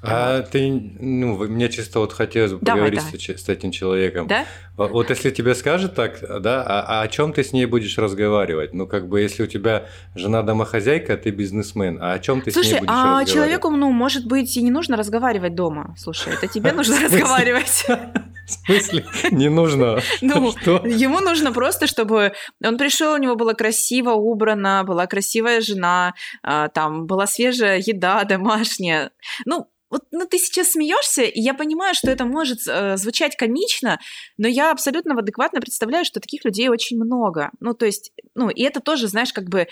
А 0.01 0.37
вот. 0.37 0.49
ты, 0.49 0.69
ну, 0.99 1.37
мне 1.47 1.69
чисто 1.69 1.99
вот 1.99 2.13
хотелось 2.13 2.53
бы 2.53 2.59
давай, 2.61 2.91
поговорить 2.91 2.99
давай. 2.99 3.37
С, 3.37 3.45
с 3.45 3.49
этим 3.49 3.71
человеком. 3.71 4.27
Да? 4.27 4.45
Вот 4.75 5.09
если 5.09 5.29
тебе 5.29 5.53
скажет 5.55 5.93
так, 5.93 6.19
да, 6.41 6.63
а, 6.63 6.99
а 6.99 7.01
о 7.01 7.07
чем 7.07 7.33
ты 7.33 7.43
с 7.43 7.53
ней 7.53 7.65
будешь 7.65 7.97
разговаривать? 7.97 8.73
Ну, 8.73 8.87
как 8.87 9.07
бы, 9.07 9.21
если 9.21 9.43
у 9.43 9.47
тебя 9.47 9.87
жена 10.15 10.41
домохозяйка, 10.41 11.15
ты 11.15 11.29
бизнесмен, 11.29 11.99
а 12.01 12.13
о 12.13 12.19
чем 12.19 12.41
ты 12.41 12.51
Слушай, 12.51 12.67
с 12.67 12.71
ней 12.71 12.79
будешь 12.79 12.89
а 12.91 12.95
разговаривать? 12.95 13.33
человеку, 13.33 13.69
ну, 13.69 13.91
может 13.91 14.25
быть, 14.25 14.57
и 14.57 14.61
не 14.63 14.71
нужно 14.71 14.97
разговаривать 14.97 15.53
дома. 15.53 15.95
Слушай, 15.97 16.33
это 16.33 16.47
тебе 16.47 16.71
нужно 16.73 16.99
разговаривать. 16.99 17.85
В 18.49 18.65
смысле? 18.65 19.05
Не 19.31 19.49
нужно? 19.49 20.01
Ну, 20.21 20.53
ему 20.85 21.19
нужно 21.19 21.51
просто, 21.51 21.87
чтобы 21.87 22.33
он 22.63 22.77
пришел, 22.77 23.13
у 23.13 23.17
него 23.17 23.35
было 23.35 23.53
красиво, 23.53 24.11
убрано, 24.11 24.83
была 24.85 25.07
красивая 25.07 25.61
жена, 25.61 26.13
а, 26.43 26.67
там 26.69 27.05
была 27.05 27.27
свежая 27.27 27.77
еда 27.77 28.23
домашняя. 28.23 29.11
Ну, 29.45 29.67
вот 29.89 30.03
ну, 30.11 30.25
ты 30.27 30.37
сейчас 30.37 30.71
смеешься, 30.71 31.23
и 31.23 31.39
я 31.39 31.53
понимаю, 31.53 31.95
что 31.95 32.11
это 32.11 32.25
может 32.25 32.59
э, 32.67 32.95
звучать 32.97 33.35
комично, 33.35 33.99
но 34.37 34.47
я 34.47 34.71
абсолютно 34.71 35.17
адекватно 35.17 35.61
представляю, 35.61 36.05
что 36.05 36.19
таких 36.19 36.45
людей 36.45 36.69
очень 36.69 36.97
много. 36.97 37.49
Ну, 37.59 37.73
то 37.73 37.87
есть, 37.87 38.11
ну, 38.35 38.49
и 38.49 38.61
это 38.61 38.81
тоже, 38.81 39.07
знаешь, 39.07 39.33
как 39.33 39.49
бы 39.49 39.67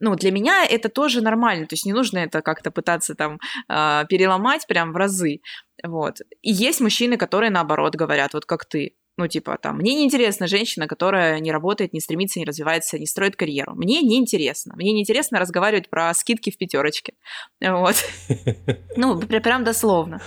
ну, 0.00 0.14
для 0.14 0.30
меня 0.30 0.64
это 0.64 0.88
тоже 0.88 1.20
нормально, 1.20 1.66
то 1.66 1.74
есть 1.74 1.86
не 1.86 1.92
нужно 1.92 2.18
это 2.18 2.42
как-то 2.42 2.70
пытаться 2.70 3.14
там 3.14 3.38
э, 3.68 4.04
переломать 4.08 4.66
прям 4.66 4.92
в 4.92 4.96
разы, 4.96 5.40
вот. 5.84 6.20
И 6.42 6.50
есть 6.50 6.80
мужчины, 6.80 7.16
которые 7.16 7.50
наоборот 7.50 7.94
говорят, 7.94 8.34
вот 8.34 8.44
как 8.46 8.64
ты, 8.64 8.96
ну, 9.16 9.26
типа, 9.26 9.58
там, 9.60 9.78
мне 9.78 9.94
неинтересна 9.94 10.46
женщина, 10.46 10.86
которая 10.86 11.40
не 11.40 11.52
работает, 11.52 11.92
не 11.92 12.00
стремится, 12.00 12.38
не 12.38 12.44
развивается, 12.44 12.98
не 12.98 13.06
строит 13.06 13.36
карьеру. 13.36 13.74
Мне 13.74 14.02
неинтересно. 14.02 14.74
Мне 14.76 14.92
неинтересно 14.92 15.38
разговаривать 15.38 15.90
про 15.90 16.12
скидки 16.14 16.50
в 16.50 16.58
пятерочке. 16.58 17.14
Вот. 17.60 17.96
Ну, 18.96 19.20
прям 19.20 19.64
дословно. 19.64 20.20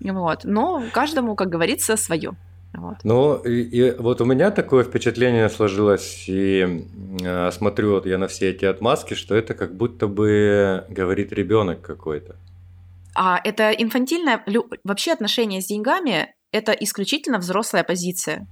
Вот. 0.00 0.44
Но 0.44 0.82
каждому, 0.92 1.34
как 1.36 1.48
говорится, 1.48 1.96
свое. 1.96 2.36
Вот. 2.80 2.96
Ну, 3.04 3.36
и, 3.36 3.62
и 3.62 3.90
вот 3.98 4.20
у 4.20 4.24
меня 4.24 4.50
такое 4.50 4.84
впечатление 4.84 5.48
сложилось, 5.48 6.24
и 6.28 6.84
э, 7.22 7.50
смотрю 7.50 7.92
вот 7.92 8.06
я 8.06 8.18
на 8.18 8.28
все 8.28 8.50
эти 8.50 8.64
отмазки, 8.64 9.14
что 9.14 9.34
это 9.34 9.54
как 9.54 9.74
будто 9.74 10.06
бы 10.06 10.84
говорит 10.88 11.32
ребенок 11.32 11.80
какой-то. 11.80 12.36
А 13.14 13.40
это 13.42 13.70
инфантильное 13.70 14.44
вообще 14.84 15.12
отношение 15.12 15.60
с 15.60 15.66
деньгами 15.66 16.34
это 16.52 16.72
исключительно 16.72 17.38
взрослая 17.38 17.84
позиция. 17.84 18.46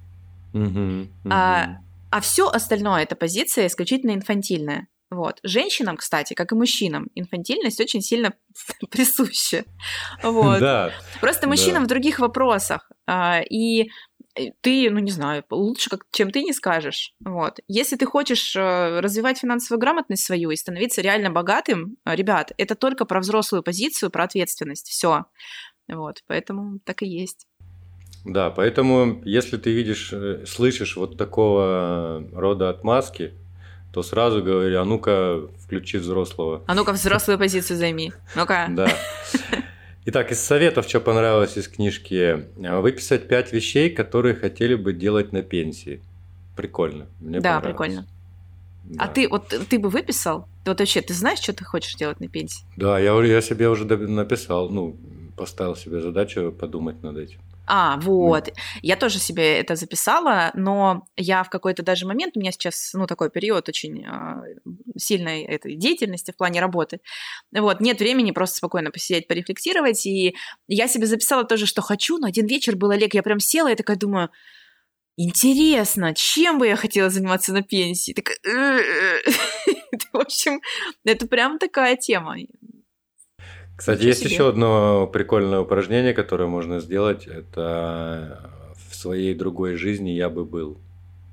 Mm-hmm. 0.52 1.08
А, 1.30 1.78
а 2.10 2.20
все 2.20 2.48
остальное 2.48 3.02
это 3.02 3.16
позиция 3.16 3.66
исключительно 3.66 4.12
инфантильная. 4.12 4.88
Вот. 5.08 5.38
Женщинам, 5.44 5.96
кстати, 5.96 6.34
как 6.34 6.50
и 6.50 6.56
мужчинам, 6.56 7.08
инфантильность 7.14 7.80
очень 7.80 8.00
сильно 8.00 8.34
присуща. 8.90 9.64
Вот. 10.22 10.58
Да. 10.58 10.90
Просто 11.20 11.46
мужчинам 11.46 11.82
да. 11.82 11.84
в 11.84 11.88
других 11.88 12.18
вопросах. 12.18 12.90
А, 13.06 13.40
и 13.40 13.90
ты, 14.60 14.90
ну 14.90 14.98
не 14.98 15.10
знаю, 15.10 15.44
лучше, 15.50 15.90
как, 15.90 16.06
чем 16.10 16.30
ты 16.30 16.42
не 16.42 16.52
скажешь. 16.52 17.14
Вот. 17.24 17.60
Если 17.68 17.96
ты 17.96 18.06
хочешь 18.06 18.54
э, 18.56 19.00
развивать 19.00 19.38
финансовую 19.38 19.80
грамотность 19.80 20.24
свою 20.24 20.50
и 20.50 20.56
становиться 20.56 21.00
реально 21.00 21.30
богатым, 21.30 21.96
ребят, 22.04 22.52
это 22.58 22.74
только 22.74 23.04
про 23.04 23.20
взрослую 23.20 23.62
позицию, 23.62 24.10
про 24.10 24.24
ответственность. 24.24 24.88
Все. 24.88 25.26
Вот. 25.88 26.22
Поэтому 26.26 26.80
так 26.84 27.02
и 27.02 27.06
есть. 27.06 27.46
Да, 28.24 28.50
поэтому 28.50 29.22
если 29.24 29.56
ты 29.56 29.72
видишь, 29.72 30.12
э, 30.12 30.44
слышишь 30.46 30.96
вот 30.96 31.16
такого 31.16 32.24
рода 32.32 32.68
отмазки, 32.70 33.34
то 33.92 34.02
сразу 34.02 34.42
говори, 34.42 34.74
а 34.74 34.84
ну-ка 34.84 35.48
включи 35.64 35.98
взрослого. 35.98 36.62
А 36.66 36.74
ну-ка 36.74 36.92
взрослую 36.92 37.38
позицию 37.38 37.78
займи. 37.78 38.12
Ну-ка. 38.34 38.66
Да. 38.68 38.90
Итак, 40.08 40.30
из 40.30 40.40
советов, 40.40 40.88
что 40.88 41.00
понравилось 41.00 41.56
из 41.56 41.66
книжки, 41.66 42.46
выписать 42.56 43.26
пять 43.26 43.52
вещей, 43.52 43.90
которые 43.90 44.36
хотели 44.36 44.76
бы 44.76 44.92
делать 44.92 45.32
на 45.32 45.42
пенсии. 45.42 46.00
Прикольно. 46.54 47.08
Мне 47.18 47.40
да, 47.40 47.60
прикольно. 47.60 48.06
Да. 48.84 49.04
А 49.04 49.08
ты 49.08 49.28
вот 49.28 49.48
ты 49.68 49.80
бы 49.80 49.88
выписал? 49.88 50.46
Вот 50.64 50.78
вообще, 50.78 51.00
ты 51.00 51.12
знаешь, 51.12 51.40
что 51.40 51.52
ты 51.52 51.64
хочешь 51.64 51.96
делать 51.96 52.20
на 52.20 52.28
пенсии? 52.28 52.64
Да, 52.76 53.00
я, 53.00 53.20
я 53.24 53.40
себе 53.40 53.68
уже 53.68 53.84
написал, 53.84 54.70
ну, 54.70 54.96
поставил 55.36 55.74
себе 55.74 56.00
задачу 56.00 56.52
подумать 56.52 57.02
над 57.02 57.16
этим. 57.16 57.40
А, 57.66 57.98
вот. 57.98 58.48
Я 58.82 58.96
тоже 58.96 59.18
себе 59.18 59.58
это 59.58 59.74
записала, 59.76 60.50
но 60.54 61.06
я 61.16 61.42
в 61.42 61.50
какой-то 61.50 61.82
даже 61.82 62.06
момент, 62.06 62.36
у 62.36 62.40
меня 62.40 62.52
сейчас, 62.52 62.92
ну, 62.94 63.06
такой 63.06 63.30
период 63.30 63.68
очень 63.68 64.04
э, 64.04 64.70
сильной 64.96 65.42
этой 65.42 65.76
деятельности 65.76 66.30
в 66.30 66.36
плане 66.36 66.60
работы. 66.60 67.00
Вот, 67.52 67.80
нет 67.80 67.98
времени 67.98 68.30
просто 68.30 68.56
спокойно 68.56 68.90
посидеть, 68.90 69.26
порефлексировать. 69.26 70.06
И 70.06 70.36
я 70.68 70.88
себе 70.88 71.06
записала 71.06 71.44
тоже, 71.44 71.66
что 71.66 71.82
хочу, 71.82 72.18
но 72.18 72.28
один 72.28 72.46
вечер 72.46 72.76
был 72.76 72.90
Олег, 72.90 73.14
я 73.14 73.22
прям 73.22 73.40
села 73.40 73.72
и 73.72 73.76
такая 73.76 73.96
думаю, 73.96 74.30
интересно, 75.16 76.14
чем 76.14 76.58
бы 76.58 76.66
я 76.66 76.76
хотела 76.76 77.10
заниматься 77.10 77.52
на 77.52 77.62
пенсии? 77.62 78.12
Так, 78.12 78.30
в 80.12 80.16
общем, 80.18 80.60
это 81.04 81.26
прям 81.26 81.58
такая 81.58 81.96
тема. 81.96 82.36
Кстати, 83.76 83.98
Ничего 83.98 84.08
есть 84.08 84.20
себе. 84.20 84.30
еще 84.30 84.48
одно 84.48 85.06
прикольное 85.06 85.60
упражнение, 85.60 86.14
которое 86.14 86.48
можно 86.48 86.80
сделать. 86.80 87.26
Это 87.26 88.50
в 88.88 88.94
своей 88.94 89.34
другой 89.34 89.76
жизни 89.76 90.10
я 90.10 90.30
бы 90.30 90.44
был. 90.44 90.78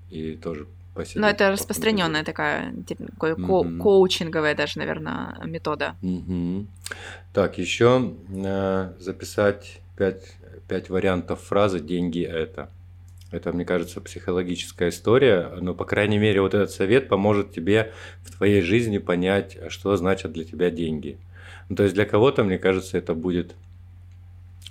И 0.09 0.33
тоже 0.33 0.67
посидеть. 0.93 1.21
Но 1.21 1.29
это 1.29 1.51
распространенная 1.51 2.23
такая, 2.23 2.73
типа, 2.85 3.03
mm-hmm. 3.03 3.77
коучинговая 3.77 4.55
даже, 4.55 4.77
наверное, 4.77 5.39
метода. 5.45 5.95
Mm-hmm. 6.01 6.67
Так, 7.33 7.57
еще 7.57 8.13
э, 8.29 8.91
записать 8.99 9.79
пять, 9.97 10.35
пять 10.67 10.89
вариантов 10.89 11.41
фразы 11.41 11.79
«деньги 11.79 12.21
это». 12.23 12.69
Это, 13.31 13.51
мне 13.51 13.65
кажется, 13.65 13.99
психологическая 13.99 14.89
история, 14.89 15.49
но, 15.59 15.73
по 15.73 15.85
крайней 15.85 16.19
мере, 16.19 16.41
вот 16.41 16.53
этот 16.53 16.69
совет 16.69 17.07
поможет 17.07 17.51
тебе 17.51 17.91
в 18.21 18.35
твоей 18.37 18.61
жизни 18.61 18.99
понять, 18.99 19.57
что 19.69 19.95
значат 19.95 20.33
для 20.33 20.43
тебя 20.43 20.69
деньги– 20.69 21.17
ну, 21.73 21.77
то 21.77 21.83
есть 21.85 21.95
для 21.95 22.05
кого-то, 22.05 22.43
мне 22.43 22.59
кажется, 22.59 22.99
это 22.99 23.15
будет 23.15 23.55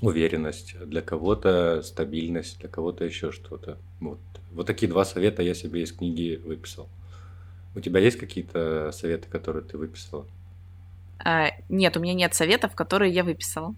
уверенность, 0.00 0.76
для 0.86 1.02
кого-то 1.02 1.82
стабильность, 1.82 2.60
для 2.60 2.68
кого-то 2.68 3.04
еще 3.04 3.32
что-то. 3.32 3.76
Вот. 3.98 4.20
вот 4.52 4.68
такие 4.68 4.88
два 4.88 5.04
совета 5.04 5.42
я 5.42 5.52
себе 5.52 5.82
из 5.82 5.90
книги 5.90 6.40
выписал. 6.44 6.88
У 7.74 7.80
тебя 7.80 7.98
есть 7.98 8.18
какие-то 8.18 8.92
советы, 8.92 9.26
которые 9.28 9.64
ты 9.64 9.78
выписала? 9.78 10.28
А, 11.18 11.48
нет, 11.68 11.96
у 11.96 12.00
меня 12.00 12.14
нет 12.14 12.34
советов, 12.34 12.76
которые 12.76 13.12
я 13.12 13.24
выписала. 13.24 13.74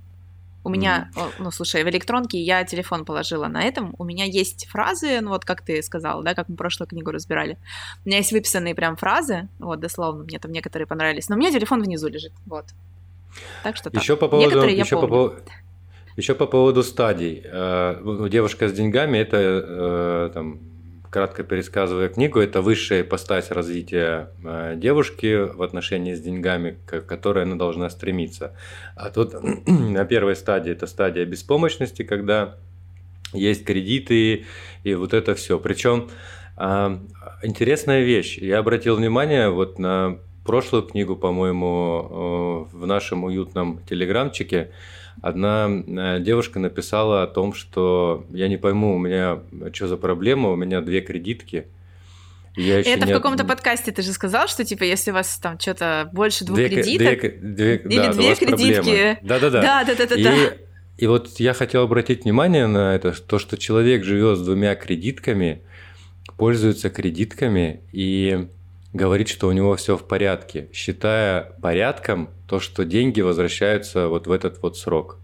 У 0.63 0.69
меня, 0.69 1.11
ну, 1.39 1.51
слушай, 1.51 1.83
в 1.83 1.89
электронке 1.89 2.39
я 2.39 2.63
телефон 2.65 3.07
положила 3.07 3.47
на 3.47 3.63
этом. 3.63 3.95
У 3.97 4.05
меня 4.05 4.27
есть 4.27 4.67
фразы, 4.67 5.23
ну, 5.23 5.31
вот 5.31 5.47
как 5.47 5.63
ты 5.63 5.83
сказала, 5.83 6.23
да, 6.23 6.35
как 6.35 6.51
мы 6.51 6.57
прошлую 6.57 6.89
книгу 6.89 7.11
разбирали. 7.11 7.57
У 8.05 8.09
меня 8.09 8.19
есть 8.19 8.33
выписанные 8.33 8.75
прям 8.75 8.97
фразы, 8.97 9.49
вот, 9.59 9.81
дословно, 9.81 10.25
мне 10.25 10.39
там 10.39 10.53
некоторые 10.53 10.87
понравились. 10.87 11.31
Но 11.31 11.37
у 11.37 11.39
меня 11.39 11.51
телефон 11.51 11.83
внизу 11.83 12.09
лежит, 12.09 12.33
вот. 12.45 12.67
Так 13.63 13.77
что 13.77 13.91
еще 13.93 14.17
по 14.17 14.29
поводу, 14.29 14.49
Некоторые 14.49 14.79
еще 14.79 15.01
по 15.01 15.07
поводу, 15.07 15.37
еще 16.17 16.35
по 16.35 16.47
поводу 16.47 16.83
стадий. 16.83 17.43
Э, 17.45 18.29
девушка 18.31 18.69
с 18.69 18.73
деньгами 18.73 19.19
это 19.19 19.37
э, 19.37 20.31
там, 20.33 20.61
кратко 21.11 21.43
пересказывая 21.43 22.09
книгу, 22.09 22.39
это 22.39 22.61
высшая 22.61 23.03
ипостась 23.03 23.51
развития 23.51 24.31
э, 24.45 24.75
девушки 24.77 25.53
в 25.53 25.63
отношении 25.63 26.15
с 26.15 26.21
деньгами, 26.21 26.79
к 26.87 27.01
которой 27.01 27.45
она 27.45 27.57
должна 27.57 27.91
стремиться. 27.91 28.57
А 28.95 29.11
тут 29.11 29.35
на 29.67 30.05
первой 30.05 30.37
стадии 30.37 30.71
это 30.71 30.87
стадия 30.87 31.25
беспомощности, 31.25 32.05
когда 32.05 32.57
есть 33.33 33.65
кредиты 33.65 34.45
и 34.85 34.95
вот 34.95 35.13
это 35.13 35.35
все. 35.35 35.59
Причем 35.59 36.09
интересная 37.43 38.05
вещь. 38.05 38.39
Я 38.39 38.61
обратил 38.61 38.95
внимание 38.95 39.51
вот 39.51 39.81
на 39.81 40.21
прошлую 40.45 40.85
книгу, 40.85 41.17
по-моему, 41.17 42.69
э, 42.73 42.77
в 42.77 42.87
нашем 42.87 43.25
уютном 43.25 43.81
телеграмчике. 43.89 44.71
Одна 45.23 45.69
э, 45.69 46.21
девушка 46.21 46.59
написала 46.59 47.23
о 47.23 47.27
том, 47.27 47.55
что 47.55 48.27
я 48.31 48.49
не 48.49 48.57
пойму, 48.57 48.95
у 48.95 48.99
меня 48.99 49.41
что 49.73 49.89
за 49.89 49.97
проблема, 49.97 50.51
у 50.51 50.57
меня 50.57 50.81
две 50.81 51.01
кредитки. 51.01 51.67
Я 52.57 52.81
это 52.81 53.07
не... 53.07 53.13
в 53.13 53.17
каком-то 53.17 53.45
подкасте 53.45 53.91
ты 53.91 54.03
же 54.03 54.13
сказал, 54.13 54.47
что 54.47 54.65
типа 54.65 54.85
если 54.85 55.11
у 55.11 55.15
вас 55.15 55.39
там 55.39 55.59
что-то 55.59 56.09
больше 56.13 56.45
двух 56.45 56.57
две, 56.57 56.69
кредиток 56.69 57.21
две, 57.21 57.39
две, 57.41 57.75
или 57.77 58.07
да, 58.07 58.13
две 58.13 58.35
кредитки, 58.37 59.19
да-да-да, 59.23 59.85
да-да-да, 59.85 60.15
и, 60.17 60.59
и 60.99 61.07
вот 61.09 61.41
я 61.41 61.53
хотел 61.53 61.83
обратить 61.83 62.25
внимание 62.25 62.69
на 62.69 62.95
это, 62.95 63.13
то, 63.13 63.41
что 63.41 63.57
человек 63.57 64.05
живет 64.05 64.39
с 64.39 64.43
двумя 64.43 64.77
кредитками, 64.77 65.63
пользуется 66.37 66.91
кредитками 66.91 67.81
и 67.93 68.49
говорит, 68.95 69.29
что 69.29 69.49
у 69.49 69.53
него 69.53 69.77
все 69.77 69.99
в 69.99 70.05
порядке, 70.05 70.69
считая 70.73 71.53
порядком 71.61 72.31
то, 72.49 72.61
что 72.61 72.85
деньги 72.85 73.21
возвращаются 73.21 74.09
вот 74.09 74.27
в 74.27 74.33
этот 74.33 74.63
вот 74.63 74.79
срок. 74.79 75.19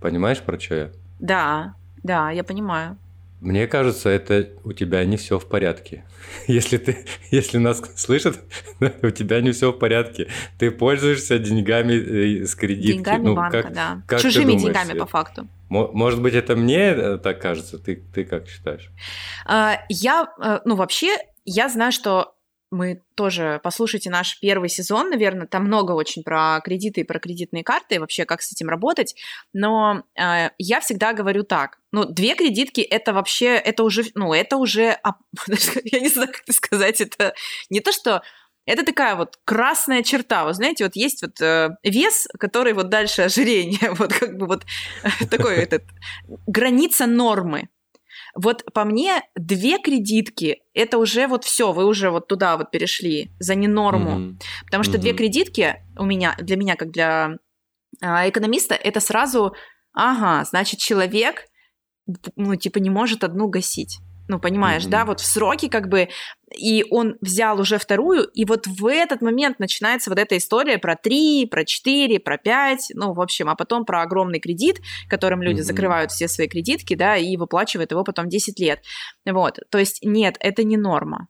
Понимаешь, 0.00 0.40
про 0.40 0.58
что 0.60 0.74
я? 0.74 0.90
Да, 1.20 1.74
да, 2.02 2.30
я 2.30 2.44
понимаю. 2.44 2.98
Мне 3.40 3.66
кажется, 3.66 4.10
это 4.10 4.50
у 4.64 4.72
тебя 4.72 5.02
не 5.04 5.16
все 5.16 5.38
в 5.38 5.48
порядке. 5.48 6.04
Если 6.46 6.76
ты, 6.76 7.06
если 7.30 7.56
нас 7.56 7.82
слышат, 7.96 8.38
у 9.02 9.10
тебя 9.10 9.40
не 9.40 9.52
все 9.52 9.72
в 9.72 9.78
порядке. 9.78 10.28
Ты 10.58 10.70
пользуешься 10.70 11.38
деньгами 11.38 11.94
э, 12.42 12.46
с 12.46 12.54
кредитки. 12.54 12.98
Деньгами 12.98 13.24
ну, 13.24 13.34
банка, 13.34 13.62
как, 13.62 13.72
да. 13.72 14.02
Как 14.06 14.20
Чужими 14.20 14.52
деньгами 14.54 14.98
по 14.98 15.06
факту. 15.06 15.48
Может 15.70 16.20
быть, 16.20 16.34
это 16.34 16.54
мне 16.54 16.90
э, 16.90 17.18
так 17.18 17.40
кажется? 17.40 17.78
Ты, 17.78 18.02
ты 18.14 18.24
как 18.24 18.46
считаешь? 18.46 18.90
А, 19.46 19.78
я, 19.88 20.26
э, 20.42 20.58
ну 20.66 20.74
вообще, 20.74 21.16
я 21.46 21.70
знаю, 21.70 21.92
что 21.92 22.34
мы 22.70 23.02
тоже 23.14 23.60
послушайте 23.62 24.10
наш 24.10 24.38
первый 24.40 24.68
сезон, 24.68 25.10
наверное, 25.10 25.46
там 25.46 25.64
много 25.64 25.92
очень 25.92 26.22
про 26.22 26.60
кредиты 26.64 27.00
и 27.00 27.04
про 27.04 27.18
кредитные 27.18 27.64
карты, 27.64 28.00
вообще 28.00 28.24
как 28.24 28.42
с 28.42 28.52
этим 28.52 28.68
работать. 28.68 29.16
Но 29.52 30.04
э, 30.14 30.50
я 30.58 30.80
всегда 30.80 31.12
говорю 31.12 31.42
так: 31.42 31.78
ну, 31.92 32.04
две 32.04 32.34
кредитки 32.34 32.80
это 32.80 33.12
вообще, 33.12 33.56
это 33.56 33.82
уже, 33.82 34.04
ну, 34.14 34.32
это 34.32 34.56
уже, 34.56 34.98
я 35.84 36.00
не 36.00 36.08
знаю, 36.08 36.28
как 36.28 36.42
это 36.42 36.52
сказать, 36.52 37.00
это 37.00 37.34
не 37.70 37.80
то, 37.80 37.92
что 37.92 38.22
это 38.66 38.84
такая 38.84 39.16
вот 39.16 39.38
красная 39.44 40.02
черта. 40.02 40.44
Вы 40.44 40.54
знаете, 40.54 40.84
вот 40.84 40.94
есть 40.94 41.22
вот 41.22 41.40
э, 41.40 41.70
вес, 41.82 42.28
который 42.38 42.72
вот 42.72 42.88
дальше 42.88 43.22
ожирение, 43.22 43.90
вот 43.98 44.12
как 44.12 44.36
бы 44.36 44.46
вот 44.46 44.64
такой 45.28 45.56
этот 45.56 45.84
граница 46.46 47.06
нормы. 47.06 47.68
Вот 48.34 48.64
по 48.72 48.84
мне, 48.84 49.22
две 49.34 49.78
кредитки– 49.78 50.62
это 50.74 50.98
уже 50.98 51.26
вот 51.26 51.44
все, 51.44 51.72
вы 51.72 51.84
уже 51.86 52.10
вот 52.10 52.28
туда 52.28 52.56
вот 52.56 52.70
перешли, 52.70 53.30
за 53.38 53.54
ненорму. 53.54 54.10
Mm-hmm. 54.10 54.40
Потому 54.66 54.84
что 54.84 54.96
mm-hmm. 54.96 55.00
две 55.00 55.12
кредитки 55.12 55.76
у 55.98 56.04
меня, 56.04 56.36
для 56.38 56.56
меня, 56.56 56.76
как 56.76 56.90
для 56.90 57.36
э, 58.00 58.28
экономиста, 58.28 58.74
это 58.74 59.00
сразу, 59.00 59.54
ага, 59.92 60.44
значит, 60.44 60.80
человек, 60.80 61.46
ну, 62.36 62.56
типа, 62.56 62.78
не 62.78 62.90
может 62.90 63.24
одну 63.24 63.48
гасить. 63.48 63.98
Ну, 64.30 64.38
понимаешь, 64.38 64.84
mm-hmm. 64.84 64.90
да, 64.90 65.04
вот 65.04 65.18
в 65.18 65.26
сроки 65.26 65.68
как 65.68 65.88
бы, 65.88 66.08
и 66.56 66.84
он 66.88 67.16
взял 67.20 67.60
уже 67.60 67.78
вторую, 67.78 68.22
и 68.28 68.44
вот 68.44 68.68
в 68.68 68.86
этот 68.86 69.22
момент 69.22 69.58
начинается 69.58 70.08
вот 70.08 70.20
эта 70.20 70.36
история 70.36 70.78
про 70.78 70.94
три, 70.94 71.46
про 71.46 71.64
четыре, 71.64 72.20
про 72.20 72.38
пять, 72.38 72.92
ну, 72.94 73.12
в 73.12 73.20
общем, 73.20 73.48
а 73.48 73.56
потом 73.56 73.84
про 73.84 74.02
огромный 74.02 74.38
кредит, 74.38 74.80
которым 75.08 75.42
люди 75.42 75.62
mm-hmm. 75.62 75.64
закрывают 75.64 76.12
все 76.12 76.28
свои 76.28 76.46
кредитки, 76.46 76.94
да, 76.94 77.16
и 77.16 77.36
выплачивают 77.36 77.90
его 77.90 78.04
потом 78.04 78.28
10 78.28 78.60
лет. 78.60 78.84
Вот, 79.26 79.58
то 79.68 79.78
есть 79.78 79.98
нет, 80.04 80.36
это 80.38 80.62
не 80.62 80.76
норма. 80.76 81.26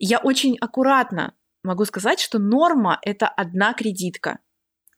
Я 0.00 0.18
очень 0.18 0.56
аккуратно 0.60 1.34
могу 1.62 1.84
сказать, 1.84 2.18
что 2.18 2.40
норма– 2.40 2.98
это 3.02 3.28
одна 3.28 3.74
кредитка, 3.74 4.40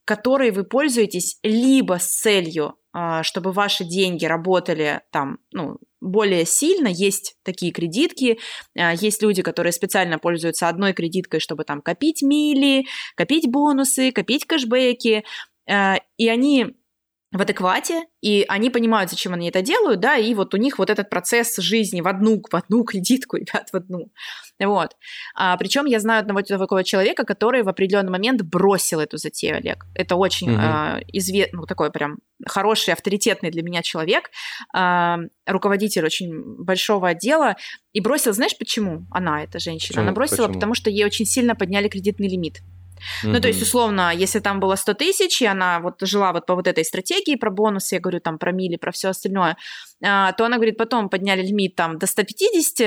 которой 0.06 0.52
вы 0.52 0.64
пользуетесь 0.64 1.38
либо 1.42 1.98
с 1.98 2.06
целью 2.06 2.78
а, 2.92 3.22
чтобы 3.22 3.52
ваши 3.52 3.84
деньги 3.84 4.24
работали 4.24 5.02
там, 5.12 5.38
ну, 5.52 5.78
более 6.00 6.44
сильно. 6.46 6.88
Есть 6.88 7.36
такие 7.42 7.72
кредитки, 7.72 8.38
а, 8.76 8.94
есть 8.94 9.22
люди, 9.22 9.42
которые 9.42 9.72
специально 9.72 10.18
пользуются 10.18 10.68
одной 10.68 10.92
кредиткой, 10.92 11.40
чтобы 11.40 11.64
там 11.64 11.82
копить 11.82 12.22
мили, 12.22 12.86
копить 13.16 13.48
бонусы, 13.48 14.12
копить 14.12 14.46
кэшбэки, 14.46 15.24
а, 15.68 15.98
и 16.16 16.28
они 16.28 16.76
в 17.32 17.40
адеквате, 17.40 18.06
и 18.20 18.44
они 18.48 18.70
понимают, 18.70 19.10
зачем 19.10 19.34
они 19.34 19.48
это 19.48 19.62
делают, 19.62 20.00
да, 20.00 20.16
и 20.16 20.34
вот 20.34 20.52
у 20.52 20.56
них 20.56 20.78
вот 20.78 20.90
этот 20.90 21.10
процесс 21.10 21.56
жизни 21.58 22.00
в 22.00 22.08
одну, 22.08 22.42
в 22.50 22.54
одну 22.56 22.82
кредитку, 22.84 23.36
ребят, 23.36 23.68
в 23.72 23.76
одну. 23.76 24.10
Вот. 24.58 24.96
А, 25.36 25.56
причем 25.56 25.86
я 25.86 26.00
знаю 26.00 26.20
одного 26.20 26.42
такого 26.42 26.82
человека, 26.82 27.24
который 27.24 27.62
в 27.62 27.68
определенный 27.68 28.10
момент 28.10 28.42
бросил 28.42 28.98
эту 28.98 29.16
затею, 29.16 29.58
Олег. 29.58 29.86
Это 29.94 30.16
очень 30.16 30.50
угу. 30.50 30.60
а, 30.60 31.00
известный, 31.12 31.56
ну, 31.56 31.66
такой 31.66 31.92
прям 31.92 32.18
хороший, 32.46 32.94
авторитетный 32.94 33.50
для 33.50 33.62
меня 33.62 33.82
человек, 33.82 34.30
а, 34.74 35.18
руководитель 35.46 36.04
очень 36.04 36.32
большого 36.64 37.10
отдела, 37.10 37.56
и 37.92 38.00
бросил, 38.00 38.32
знаешь, 38.32 38.58
почему 38.58 39.06
она, 39.12 39.44
эта 39.44 39.60
женщина? 39.60 39.88
Почему? 39.88 40.02
Она 40.02 40.12
бросила, 40.12 40.46
почему? 40.46 40.54
потому 40.54 40.74
что 40.74 40.90
ей 40.90 41.04
очень 41.04 41.26
сильно 41.26 41.54
подняли 41.54 41.88
кредитный 41.88 42.28
лимит. 42.28 42.60
Mm-hmm. 43.22 43.28
Ну, 43.28 43.40
то 43.40 43.48
есть, 43.48 43.62
условно, 43.62 44.12
если 44.14 44.40
там 44.40 44.60
было 44.60 44.76
100 44.76 44.94
тысяч, 44.94 45.42
и 45.42 45.46
она 45.46 45.80
вот 45.80 46.00
жила 46.02 46.32
вот 46.32 46.46
по 46.46 46.54
вот 46.54 46.66
этой 46.66 46.84
стратегии 46.84 47.36
про 47.36 47.50
бонусы, 47.50 47.96
я 47.96 48.00
говорю 48.00 48.20
там 48.20 48.38
про 48.38 48.52
мили, 48.52 48.76
про 48.76 48.92
все 48.92 49.08
остальное, 49.08 49.56
а, 50.02 50.32
то 50.32 50.44
она 50.44 50.56
говорит, 50.56 50.76
потом 50.76 51.08
подняли 51.08 51.42
лимит 51.42 51.76
там 51.76 51.98
до 51.98 52.06
150, 52.06 52.80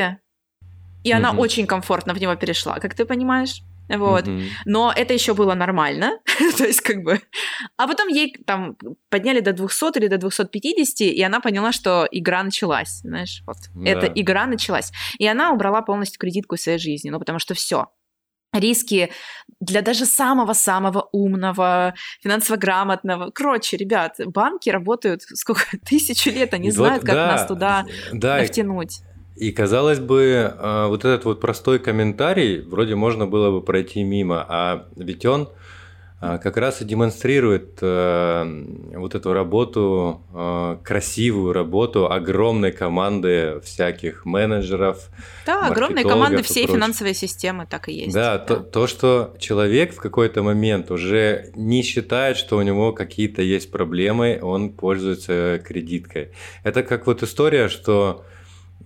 и 1.04 1.10
mm-hmm. 1.10 1.14
она 1.14 1.32
очень 1.32 1.68
комфортно 1.68 2.14
в 2.14 2.20
него 2.20 2.36
перешла, 2.36 2.80
как 2.80 2.96
ты 2.96 3.06
понимаешь? 3.06 3.62
Вот. 3.90 4.28
Mm-hmm. 4.28 4.50
Но 4.66 4.94
это 4.96 5.14
еще 5.14 5.34
было 5.34 5.54
нормально. 5.54 6.20
То 6.58 6.66
есть, 6.66 6.82
как 6.82 7.04
бы. 7.04 7.22
А 7.78 7.88
потом 7.88 8.08
ей 8.08 8.34
там 8.46 8.78
подняли 9.10 9.40
до 9.42 9.54
200 9.54 9.98
или 9.98 10.08
до 10.08 10.18
250, 10.18 11.02
и 11.02 11.22
она 11.22 11.40
поняла, 11.40 11.72
что 11.72 12.08
игра 12.12 12.44
началась. 12.44 13.02
Знаешь, 13.02 13.44
вот. 13.46 13.58
Да. 13.76 13.90
Эта 13.90 14.06
игра 14.08 14.46
началась. 14.46 14.92
И 15.18 15.28
она 15.28 15.52
убрала 15.52 15.82
полностью 15.82 16.20
кредитку 16.20 16.56
из 16.56 16.64
своей 16.64 16.80
жизни. 16.80 17.10
Ну, 17.10 17.20
потому 17.20 17.40
что 17.40 17.54
все 17.54 17.88
риски 18.54 19.10
для 19.60 19.82
даже 19.82 20.06
самого-самого 20.06 21.10
умного, 21.12 21.94
финансово 22.22 22.58
грамотного. 22.58 23.32
Короче, 23.32 23.78
ребят, 23.78 24.16
банки 24.26 24.70
работают 24.70 25.24
сколько 25.24 25.66
тысячу 25.86 26.30
лет, 26.32 26.54
они 26.54 26.70
и 26.70 26.72
знают, 26.72 27.04
вот, 27.04 27.08
как 27.08 27.16
да, 27.16 27.28
нас 27.28 27.48
туда 27.48 27.86
да, 28.12 28.44
втянуть. 28.46 29.02
И 29.36 29.52
казалось 29.52 30.00
бы, 30.00 30.54
а, 30.58 30.88
вот 30.88 31.06
этот 31.06 31.26
вот 31.26 31.42
простой 31.42 31.80
комментарий 31.80 32.62
вроде 32.62 32.96
можно 32.96 33.26
было 33.26 33.52
бы 33.52 33.62
пройти 33.62 34.04
мимо, 34.04 34.46
а 34.48 34.86
ведь 34.96 35.26
он 35.26 35.50
как 36.42 36.58
раз 36.58 36.82
и 36.82 36.86
демонстрирует 36.86 37.80
а, 37.82 38.46
вот 38.94 39.16
эту 39.16 39.34
работу, 39.34 40.22
красивую 40.84 41.54
работу 41.54 42.12
огромной 42.12 42.72
команды 42.72 43.60
всяких 43.64 44.26
менеджеров. 44.26 45.10
Да, 45.46 45.68
огромной 45.68 46.04
команды 46.04 46.44
всей 46.44 46.68
финансовой 46.68 47.14
системы 47.14 47.68
так 47.70 47.90
и 47.90 47.94
есть. 47.94 48.14
Да, 48.14 48.38
да. 48.38 48.46
То, 48.46 48.56
то, 48.58 48.88
что 48.88 49.36
человек 49.40 49.94
в 49.94 49.98
какой-то 49.98 50.44
момент 50.44 50.92
уже 50.92 51.52
не 51.56 51.84
считает, 51.84 52.38
что 52.38 52.58
у 52.58 52.62
него 52.62 52.94
какие-то 52.94 53.42
есть 53.42 53.72
проблемы, 53.72 54.40
он 54.42 54.72
пользуется 54.72 55.62
кредиткой. 55.66 56.32
Это 56.64 56.84
как 56.84 57.08
вот 57.08 57.24
история, 57.24 57.70
что 57.70 58.26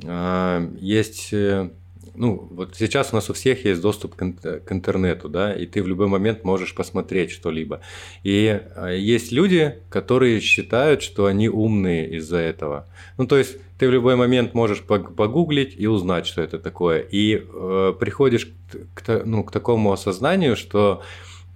а, 0.06 0.69
есть 0.80 1.34
э, 1.34 1.69
ну, 2.17 2.47
вот 2.51 2.75
сейчас 2.75 3.13
у 3.13 3.15
нас 3.15 3.30
у 3.30 3.34
всех 3.34 3.63
есть 3.65 3.82
доступ 3.82 4.15
к, 4.15 4.71
интернету, 4.71 5.30
да, 5.30 5.53
и 5.53 5.65
ты 5.65 5.84
в 5.84 5.88
любой 5.88 6.08
момент 6.08 6.43
можешь 6.43 6.73
посмотреть 6.73 7.32
что-либо. 7.32 7.82
И 8.23 8.62
а, 8.75 8.89
есть 8.91 9.32
люди, 9.32 9.75
которые 9.89 10.39
считают, 10.41 11.01
что 11.01 11.27
они 11.27 11.47
умные 11.47 12.17
из-за 12.17 12.38
этого. 12.38 12.88
Ну, 13.17 13.27
то 13.27 13.38
есть 13.38 13.58
ты 13.77 13.88
в 13.88 13.91
любой 13.91 14.15
момент 14.15 14.53
можешь 14.53 14.82
погуглить 14.82 15.75
и 15.77 15.88
узнать, 15.88 16.25
что 16.25 16.41
это 16.41 16.58
такое. 16.58 16.99
И 16.99 17.36
э, 17.36 17.93
приходишь 17.99 18.51
к, 18.71 19.03
к, 19.03 19.21
ну, 19.23 19.43
к 19.43 19.51
такому 19.51 19.91
осознанию, 19.91 20.56
что 20.56 21.03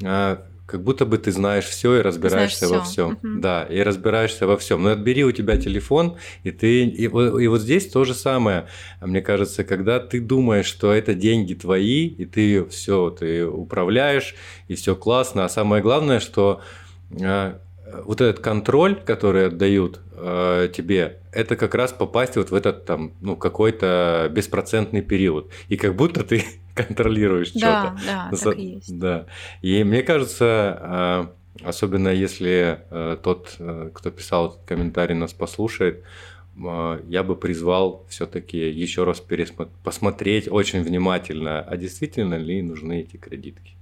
э, 0.03 0.37
как 0.71 0.83
будто 0.83 1.05
бы 1.05 1.17
ты 1.17 1.33
знаешь 1.33 1.65
все 1.65 1.97
и 1.97 2.01
разбираешься 2.01 2.69
во 2.69 2.81
всем. 2.81 3.19
Угу. 3.21 3.41
Да, 3.41 3.63
и 3.63 3.81
разбираешься 3.81 4.47
во 4.47 4.57
всем. 4.57 4.83
Но 4.83 4.91
отбери 4.91 5.25
у 5.25 5.31
тебя 5.33 5.57
телефон, 5.57 6.15
и 6.43 6.51
ты. 6.51 6.85
И, 6.85 7.03
и 7.03 7.47
вот 7.47 7.61
здесь 7.61 7.89
то 7.89 8.05
же 8.05 8.13
самое. 8.13 8.67
Мне 9.01 9.21
кажется, 9.21 9.65
когда 9.65 9.99
ты 9.99 10.21
думаешь, 10.21 10.65
что 10.65 10.93
это 10.93 11.13
деньги 11.13 11.53
твои, 11.53 12.07
и 12.07 12.25
ты 12.25 12.63
все, 12.65 13.09
ты 13.09 13.45
управляешь, 13.45 14.35
и 14.69 14.75
все 14.75 14.95
классно. 14.95 15.43
А 15.43 15.49
самое 15.49 15.83
главное, 15.83 16.21
что 16.21 16.61
э, 17.11 17.55
вот 18.05 18.21
этот 18.21 18.41
контроль, 18.41 18.95
который 18.95 19.47
отдают 19.47 19.99
э, 20.13 20.69
тебе, 20.73 21.19
это 21.31 21.55
как 21.55 21.75
раз 21.75 21.91
попасть 21.91 22.35
вот 22.35 22.51
в 22.51 22.55
этот 22.55 22.85
там, 22.85 23.13
ну, 23.21 23.35
какой-то 23.35 24.29
беспроцентный 24.31 25.01
период. 25.01 25.51
И 25.67 25.77
как 25.77 25.95
будто 25.95 26.23
ты 26.23 26.43
контролируешь 26.75 27.51
да, 27.53 27.95
что-то. 27.97 28.31
Да, 28.31 28.37
так 28.37 28.57
и 28.57 28.65
есть. 28.65 28.99
Да. 28.99 29.25
И 29.61 29.83
мне 29.83 30.03
кажется, 30.03 30.45
а, 30.81 31.33
особенно 31.63 32.09
если 32.09 32.81
э, 32.89 33.17
тот, 33.21 33.55
э, 33.59 33.89
кто 33.93 34.11
писал 34.11 34.49
этот 34.49 34.61
комментарий, 34.65 35.15
нас 35.15 35.33
послушает, 35.33 36.03
а, 36.63 37.01
я 37.07 37.23
бы 37.23 37.35
призвал 37.35 38.05
все-таки 38.09 38.57
еще 38.57 39.03
раз 39.03 39.19
пересмотреть, 39.19 39.75
посмотреть 39.83 40.47
очень 40.51 40.81
внимательно, 40.81 41.61
а 41.61 41.77
действительно 41.77 42.35
ли 42.35 42.61
нужны 42.61 43.01
эти 43.01 43.17
кредитки. 43.17 43.75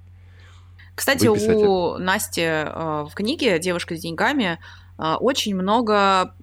Кстати, 0.99 1.27
Выписать 1.27 1.55
у. 1.55 1.97
Насти 1.97 2.41
э, 2.41 3.05
в 3.09 3.11
книге 3.15 3.57
«Девушка 3.59 3.95
с 3.95 4.01
деньгами» 4.01 4.59
очень 4.97 5.55
много 5.55 6.35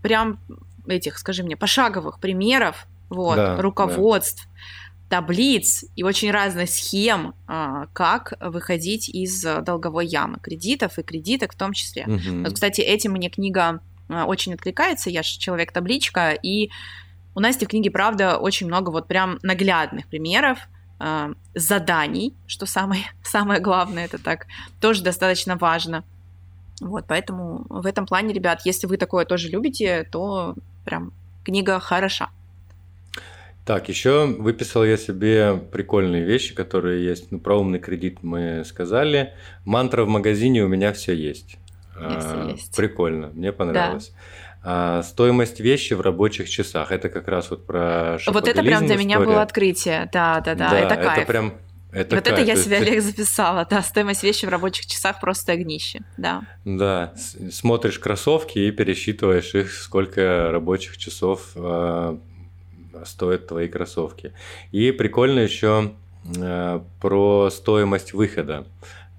прям 0.00 0.38
этих, 0.86 1.18
скажи 1.18 1.42
мне, 1.42 1.56
пошаговых 1.56 2.20
примеров, 2.20 2.86
вот, 3.08 3.34
да, 3.34 3.60
руководств. 3.60 4.44
Да 4.44 4.50
таблиц 5.10 5.84
и 5.96 6.04
очень 6.04 6.30
разных 6.30 6.70
схем, 6.70 7.34
а, 7.48 7.86
как 7.92 8.34
выходить 8.40 9.08
из 9.08 9.42
долговой 9.42 10.06
ямы 10.06 10.38
кредитов 10.40 10.98
и 10.98 11.02
кредиток 11.02 11.52
в 11.52 11.56
том 11.56 11.72
числе. 11.72 12.04
Угу. 12.04 12.44
Вот, 12.44 12.54
кстати, 12.54 12.80
этим 12.80 13.12
мне 13.12 13.28
книга 13.28 13.80
а, 14.08 14.24
очень 14.24 14.54
откликается, 14.54 15.10
я 15.10 15.24
же 15.24 15.36
человек-табличка, 15.38 16.30
и 16.30 16.70
у 17.34 17.40
Насти 17.40 17.66
в 17.66 17.68
книге, 17.68 17.90
правда, 17.90 18.38
очень 18.38 18.68
много 18.68 18.90
вот 18.90 19.08
прям 19.08 19.38
наглядных 19.42 20.06
примеров, 20.06 20.58
а, 21.00 21.30
заданий, 21.54 22.34
что 22.46 22.66
самое, 22.66 23.04
самое 23.22 23.60
главное, 23.60 24.04
это 24.04 24.22
так, 24.22 24.46
тоже 24.80 25.02
достаточно 25.02 25.56
важно. 25.56 26.04
Вот, 26.80 27.06
поэтому 27.08 27.64
в 27.68 27.86
этом 27.86 28.06
плане, 28.06 28.32
ребят, 28.34 28.60
если 28.64 28.86
вы 28.86 28.96
такое 28.98 29.24
тоже 29.24 29.48
любите, 29.48 30.06
то 30.10 30.54
прям 30.84 31.12
книга 31.42 31.80
хороша. 31.80 32.28
Так, 33.64 33.88
еще 33.88 34.26
выписал 34.26 34.84
я 34.84 34.96
себе 34.96 35.56
прикольные 35.56 36.24
вещи, 36.24 36.54
которые 36.54 37.04
есть. 37.04 37.30
Ну, 37.30 37.38
про 37.38 37.56
умный 37.56 37.78
кредит 37.78 38.18
мы 38.22 38.64
сказали. 38.64 39.34
Мантра 39.64 40.04
в 40.04 40.08
магазине 40.08 40.62
у 40.62 40.68
меня 40.68 40.92
все 40.92 41.14
есть. 41.14 41.56
А, 41.96 42.50
есть. 42.50 42.74
Прикольно, 42.76 43.28
мне 43.28 43.52
понравилось. 43.52 44.08
Да. 44.10 44.16
А, 44.62 45.02
стоимость 45.02 45.60
вещи 45.60 45.94
в 45.94 46.00
рабочих 46.00 46.50
часах. 46.50 46.92
Это 46.92 47.08
как 47.08 47.28
раз 47.28 47.50
вот 47.50 47.66
про 47.66 48.18
Вот 48.26 48.46
это 48.46 48.62
прям 48.62 48.84
для 48.84 48.96
история. 48.96 48.98
меня 48.98 49.18
было 49.18 49.42
открытие. 49.42 50.08
Да, 50.12 50.40
да, 50.40 50.54
да. 50.54 50.70
да 50.70 50.78
это 50.80 50.96
кайф. 50.96 51.18
Это 51.18 51.26
прям 51.26 51.54
это 51.92 52.16
вот 52.16 52.24
кайф. 52.24 52.38
это 52.38 52.46
я 52.46 52.56
себе, 52.56 52.76
Олег, 52.76 53.02
записала, 53.02 53.66
да, 53.68 53.82
стоимость 53.82 54.22
вещи 54.22 54.46
в 54.46 54.48
рабочих 54.48 54.86
часах 54.86 55.20
просто 55.20 55.52
огнище, 55.52 56.00
да. 56.16 56.42
Да, 56.64 57.14
смотришь 57.50 57.98
кроссовки 57.98 58.58
и 58.58 58.70
пересчитываешь 58.70 59.54
их, 59.54 59.72
сколько 59.72 60.50
рабочих 60.52 60.98
часов 60.98 61.50
а, 61.56 62.18
стоят 63.04 63.48
твои 63.48 63.66
кроссовки. 63.66 64.32
И 64.70 64.92
прикольно 64.92 65.40
еще 65.40 65.92
э, 66.36 66.80
про 67.00 67.50
стоимость 67.50 68.12
выхода. 68.12 68.66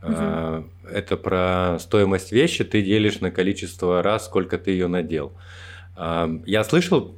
Угу. 0.02 0.90
Это 0.90 1.18
про 1.18 1.78
стоимость 1.80 2.32
вещи, 2.32 2.64
ты 2.64 2.82
делишь 2.82 3.20
на 3.20 3.32
количество 3.32 4.02
раз, 4.02 4.26
сколько 4.26 4.58
ты 4.58 4.72
ее 4.72 4.88
надел. 4.88 5.34
Э, 5.96 6.28
я 6.46 6.64
слышал, 6.64 7.16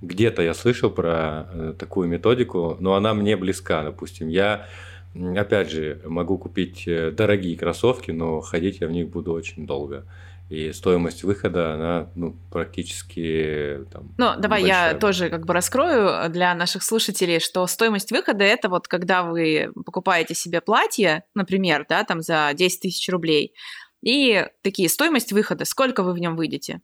где-то 0.00 0.42
я 0.42 0.54
слышал 0.54 0.90
про 0.90 1.48
э, 1.52 1.74
такую 1.78 2.08
методику, 2.08 2.76
но 2.80 2.94
она 2.94 3.14
мне 3.14 3.36
близка. 3.36 3.82
Допустим, 3.82 4.28
я, 4.28 4.66
опять 5.14 5.70
же, 5.70 6.00
могу 6.04 6.38
купить 6.38 6.84
дорогие 6.86 7.56
кроссовки, 7.56 8.10
но 8.10 8.40
ходить 8.40 8.80
я 8.80 8.86
в 8.86 8.92
них 8.92 9.08
буду 9.08 9.32
очень 9.32 9.66
долго 9.66 10.04
и 10.50 10.72
стоимость 10.72 11.22
выхода, 11.22 11.74
она 11.74 12.10
ну, 12.16 12.36
практически 12.50 13.86
там, 13.92 14.14
Ну, 14.18 14.32
давай 14.36 14.64
я 14.64 14.94
тоже 14.94 15.30
как 15.30 15.46
бы 15.46 15.54
раскрою 15.54 16.28
для 16.28 16.54
наших 16.54 16.82
слушателей, 16.82 17.38
что 17.38 17.66
стоимость 17.68 18.10
выхода 18.10 18.42
это 18.42 18.68
вот 18.68 18.88
когда 18.88 19.22
вы 19.22 19.70
покупаете 19.86 20.34
себе 20.34 20.60
платье, 20.60 21.22
например, 21.34 21.86
да, 21.88 22.02
там 22.02 22.20
за 22.20 22.50
10 22.52 22.80
тысяч 22.80 23.08
рублей, 23.08 23.54
и 24.02 24.44
такие 24.62 24.88
стоимость 24.88 25.32
выхода, 25.32 25.64
сколько 25.64 26.02
вы 26.02 26.12
в 26.12 26.18
нем 26.18 26.36
выйдете. 26.36 26.80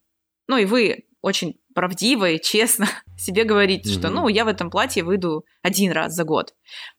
Ну 0.47 0.59
и 0.59 0.65
вы 0.65 1.07
очень 1.21 1.59
правдиво 1.77 2.29
и 2.31 2.41
честно 2.41 2.89
себе 3.19 3.45
говорите, 3.45 3.91
mm-hmm. 3.91 3.99
что, 3.99 4.09
ну, 4.09 4.27
я 4.29 4.45
в 4.45 4.49
этом 4.49 4.71
платье 4.71 5.05
выйду 5.05 5.45
один 5.62 5.93
раз 5.93 6.15
за 6.15 6.25
год. 6.25 6.55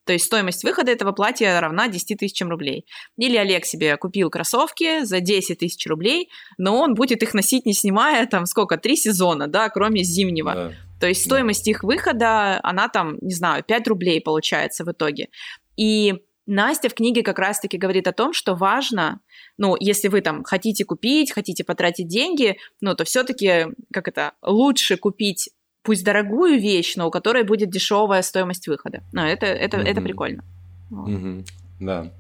То 0.06 0.14
есть 0.14 0.26
стоимость 0.26 0.64
выхода 0.64 0.92
этого 0.92 1.12
платья 1.12 1.60
равна 1.60 1.90
10 1.90 2.20
тысячам 2.20 2.50
рублей. 2.50 2.86
Или 3.18 3.36
Олег 3.38 3.66
себе 3.66 3.98
купил 3.98 4.30
кроссовки 4.30 5.04
за 5.04 5.20
10 5.20 5.58
тысяч 5.60 5.86
рублей, 5.88 6.30
но 6.58 6.80
он 6.80 6.94
будет 6.94 7.24
их 7.24 7.34
носить, 7.34 7.66
не 7.66 7.74
снимая 7.74 8.26
там 8.28 8.46
сколько, 8.46 8.78
три 8.78 8.96
сезона, 8.96 9.48
да, 9.48 9.70
кроме 9.70 10.04
зимнего. 10.04 10.54
Да. 10.54 10.72
То 11.02 11.08
есть 11.08 11.26
стоимость 11.26 11.66
да. 11.66 11.72
их 11.72 11.84
выхода, 11.84 12.60
она 12.64 12.88
там, 12.88 13.18
не 13.22 13.34
знаю, 13.34 13.64
5 13.64 13.88
рублей 13.88 14.22
получается 14.22 14.86
в 14.86 14.92
итоге. 14.92 15.30
И 15.76 16.14
Настя 16.48 16.90
в 16.90 16.94
книге 16.94 17.24
как 17.24 17.40
раз-таки 17.40 17.78
говорит 17.78 18.08
о 18.08 18.14
том, 18.14 18.34
что 18.34 18.56
важно, 18.56 19.20
ну, 19.58 19.76
если 19.80 20.08
вы 20.08 20.22
там 20.22 20.44
хотите 20.44 20.86
купить, 20.86 21.32
хотите 21.32 21.64
потратить 21.64 22.08
деньги, 22.08 22.58
ну, 22.82 22.96
то 22.96 23.04
все-таки, 23.04 23.68
как 23.92 24.08
это, 24.08 24.32
лучше 24.42 24.98
купить 24.98 25.50
пусть 25.84 26.04
дорогую 26.04 26.60
вещь, 26.60 26.96
но 26.96 27.08
у 27.08 27.12
которой 27.12 27.44
будет 27.44 27.70
дешевая 27.70 28.22
стоимость 28.22 28.68
выхода. 28.68 29.04
Ну, 29.14 29.22
это, 29.22 29.46
это, 29.46 29.78
mm-hmm. 29.78 29.88
это 29.90 30.02
прикольно. 30.02 30.44
Вот. 30.90 31.10
Mm-hmm. 31.10 31.46
Да. 31.80 32.12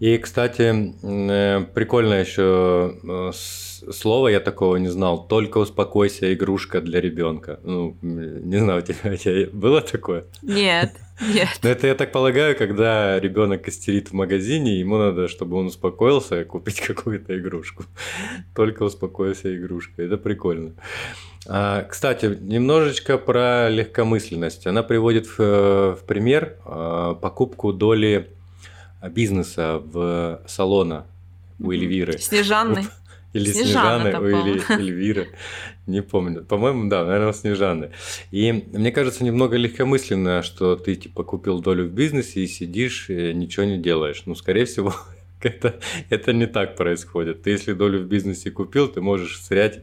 И, 0.00 0.18
кстати, 0.18 0.94
э, 1.02 1.64
прикольно 1.74 2.14
еще 2.14 2.98
э, 3.02 3.30
слово 3.32 4.28
я 4.28 4.40
такого 4.40 4.76
не 4.76 4.88
знал. 4.88 5.26
Только 5.26 5.58
успокойся, 5.58 6.32
игрушка 6.32 6.80
для 6.80 7.00
ребенка. 7.00 7.58
Ну, 7.62 7.96
не 8.02 8.58
знаю, 8.58 8.82
у 8.82 8.82
тебя, 8.82 9.12
у 9.12 9.16
тебя 9.16 9.48
было 9.52 9.80
такое? 9.80 10.26
Нет. 10.42 10.92
Нет. 11.20 11.48
Но 11.62 11.70
это, 11.70 11.86
я 11.86 11.94
так 11.94 12.12
полагаю, 12.12 12.56
когда 12.56 13.18
ребенок 13.18 13.66
истерит 13.68 14.10
в 14.10 14.12
магазине, 14.12 14.78
ему 14.78 14.98
надо, 14.98 15.28
чтобы 15.28 15.56
он 15.56 15.66
успокоился, 15.66 16.44
купить 16.44 16.80
какую-то 16.86 17.38
игрушку. 17.38 17.84
Только 18.54 18.82
успокойся, 18.82 19.56
игрушка. 19.56 20.02
Это 20.02 20.16
прикольно. 20.16 20.74
А, 21.46 21.82
кстати, 21.84 22.38
немножечко 22.40 23.18
про 23.18 23.68
легкомысленность. 23.68 24.66
Она 24.66 24.82
приводит 24.82 25.26
в, 25.26 25.38
в 25.96 26.04
пример 26.06 26.56
а, 26.64 27.14
покупку 27.14 27.72
доли 27.72 28.28
бизнеса 29.02 29.80
в 29.84 30.42
салона 30.46 31.06
у 31.58 31.70
Эльвиры. 31.72 32.18
Снежанны. 32.18 32.86
Или 33.34 33.52
Снежаны, 33.52 34.08
или 34.08 34.72
Эльвиры, 34.80 35.28
не 35.86 36.00
помню. 36.00 36.44
По-моему, 36.44 36.88
да, 36.88 37.04
наверное, 37.04 37.34
Снежаны. 37.34 37.90
И 38.30 38.50
мне 38.52 38.90
кажется 38.90 39.22
немного 39.22 39.56
легкомысленно, 39.56 40.42
что 40.42 40.76
ты 40.76 40.94
типа 40.94 41.24
купил 41.24 41.60
долю 41.60 41.88
в 41.88 41.92
бизнесе 41.92 42.40
и 42.40 42.46
сидишь, 42.46 43.10
и 43.10 43.34
ничего 43.34 43.66
не 43.66 43.76
делаешь. 43.76 44.22
Ну, 44.24 44.34
скорее 44.34 44.64
всего, 44.64 44.94
это, 45.42 45.78
это 46.10 46.32
не 46.32 46.46
так 46.46 46.76
происходит. 46.76 47.42
Ты 47.42 47.50
если 47.50 47.72
долю 47.72 48.00
в 48.02 48.06
бизнесе 48.06 48.50
купил, 48.50 48.88
ты 48.88 49.00
можешь 49.00 49.40
срять, 49.40 49.80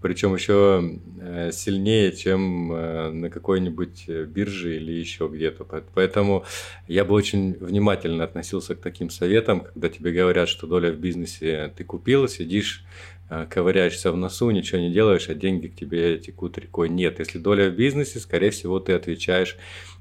причем 0.00 0.34
еще 0.34 0.98
э, 1.20 1.50
сильнее, 1.52 2.12
чем 2.12 2.72
э, 2.72 3.10
на 3.10 3.30
какой-нибудь 3.30 4.08
бирже 4.08 4.76
или 4.76 4.92
еще 4.92 5.28
где-то. 5.32 5.64
Поэтому 5.94 6.44
я 6.88 7.04
бы 7.04 7.14
очень 7.14 7.54
внимательно 7.54 8.24
относился 8.24 8.74
к 8.74 8.80
таким 8.80 9.10
советам, 9.10 9.60
когда 9.60 9.88
тебе 9.88 10.12
говорят, 10.12 10.48
что 10.48 10.66
доля 10.66 10.92
в 10.92 10.96
бизнесе 10.96 11.72
ты 11.76 11.84
купил, 11.84 12.26
сидишь 12.26 12.84
э, 13.28 13.46
ковыряешься 13.50 14.10
в 14.10 14.16
носу, 14.16 14.50
ничего 14.50 14.80
не 14.80 14.90
делаешь, 14.90 15.28
а 15.28 15.34
деньги 15.34 15.66
к 15.66 15.76
тебе 15.76 16.18
текут 16.18 16.56
рекой. 16.56 16.88
Нет, 16.88 17.18
если 17.18 17.38
доля 17.38 17.68
в 17.68 17.74
бизнесе, 17.74 18.20
скорее 18.20 18.50
всего, 18.50 18.80
ты 18.80 18.92
отвечаешь 18.92 19.58